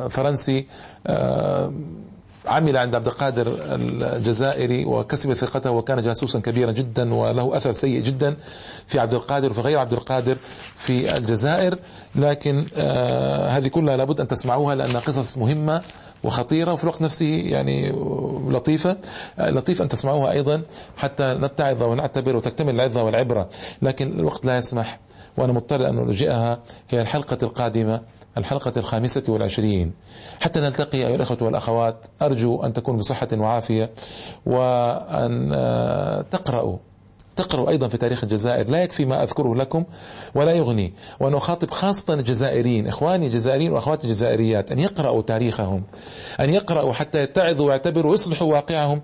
فرنسي 0.09 0.67
عمل 2.47 2.77
عند 2.77 2.95
عبد 2.95 3.07
القادر 3.07 3.47
الجزائري 4.15 4.85
وكسب 4.85 5.33
ثقته 5.33 5.71
وكان 5.71 6.01
جاسوسا 6.01 6.39
كبيرا 6.39 6.71
جدا 6.71 7.13
وله 7.13 7.57
أثر 7.57 7.71
سيء 7.71 8.01
جدا 8.01 8.37
في 8.87 8.99
عبد 8.99 9.13
القادر 9.13 9.49
وفي 9.49 9.61
غير 9.61 9.77
عبد 9.79 9.93
القادر 9.93 10.35
في 10.75 11.17
الجزائر. 11.17 11.75
لكن 12.15 12.65
آه 12.77 13.49
هذه 13.49 13.67
كلها 13.67 13.97
لابد 13.97 14.19
أن 14.21 14.27
تسمعوها 14.27 14.75
لانها 14.75 14.99
قصص 14.99 15.37
مهمة. 15.37 15.81
وخطيرة 16.23 16.73
وفي 16.73 16.83
الوقت 16.83 17.01
نفسه 17.01 17.25
يعني 17.25 17.91
لطيفة. 18.49 18.97
آه 19.39 19.49
لطيف 19.49 19.81
أن 19.81 19.87
تسمعوها 19.87 20.31
أيضا 20.31 20.61
حتى 20.97 21.33
نتعظ 21.33 21.83
ونعتبر 21.83 22.35
وتكتمل 22.35 22.75
العظة 22.75 23.03
والعبرة 23.03 23.49
لكن 23.81 24.19
الوقت 24.19 24.45
لا 24.45 24.57
يسمح. 24.57 24.99
وأنا 25.37 25.53
مضطر 25.53 25.89
أن 25.89 25.99
ألجئها 25.99 26.59
هي 26.89 27.01
الحلقة 27.01 27.37
القادمة 27.43 28.01
الحلقة 28.37 28.73
الخامسة 28.77 29.23
والعشرين. 29.27 29.93
حتى 30.39 30.59
نلتقي 30.59 30.97
أيها 30.97 31.15
الأخوة 31.15 31.43
والأخوات 31.43 32.05
أرجو 32.21 32.63
أن 32.63 32.73
تكونوا 32.73 32.99
بصحة 32.99 33.27
وعافية 33.33 33.89
وأن 34.45 35.51
آه، 35.53 36.21
تقرأوا 36.21 36.77
تقرأوا 37.37 37.69
أيضا 37.69 37.87
في 37.87 37.97
تاريخ 37.97 38.23
الجزائر. 38.23 38.69
لا 38.69 38.83
يكفي 38.83 39.05
ما 39.05 39.23
أذكره 39.23 39.55
لكم 39.55 39.83
ولا 40.35 40.51
يغني. 40.51 40.93
وأن 41.19 41.33
أخاطب 41.33 41.71
خاصة 41.71 42.13
الجزائريين 42.13 42.87
إخواني 42.87 43.27
الجزائريين 43.27 43.71
وأخواتي 43.71 44.03
الجزائريات 44.03 44.71
أن 44.71 44.79
يقرأوا 44.79 45.21
تاريخهم 45.21 45.83
أن 46.39 46.49
يقرأوا 46.49 46.93
حتى 46.93 47.19
يتعظوا 47.19 47.67
ويعتبروا 47.67 48.11
ويصلحوا 48.11 48.53
واقعهم 48.53 49.01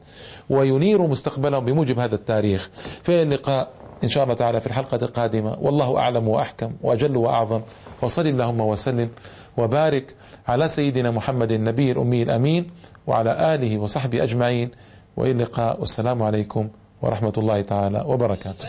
وينيروا 0.50 1.08
مستقبلهم 1.08 1.65
بموجب 1.65 2.00
هذا 2.00 2.15
التاريخ. 2.15 2.69
في 3.04 3.22
اللقاء 3.22 3.72
إن 4.04 4.10
شاء 4.10 4.24
الله 4.24 4.36
تعالى 4.36 4.62
في 4.62 4.67
الحلقة 4.67 5.00
القادمة. 5.02 5.58
والله 5.62 5.98
أعلم 5.98 6.28
وأحكم 6.28 6.74
وأجل 6.82 7.17
وأعظم. 7.17 7.62
وصل 8.02 8.28
اللهم 8.28 8.62
وسلم 8.62 9.10
وبارك 9.58 10.15
على 10.48 10.67
سيدنا 10.67 11.12
محمد 11.12 11.52
النبي 11.52 11.91
الأمي 11.91 12.24
الأمين 12.24 12.72
وعلى 13.08 13.56
آله 13.56 13.78
وصحبه 13.78 14.24
أجمعين. 14.24 14.72
وإلى 15.17 15.32
اللقاء. 15.32 15.80
والسلام 15.80 16.24
عليكم 16.24 16.69
ورحمة 17.03 17.33
الله 17.37 17.61
تعالى 17.61 18.03
وبركاته. 18.07 18.67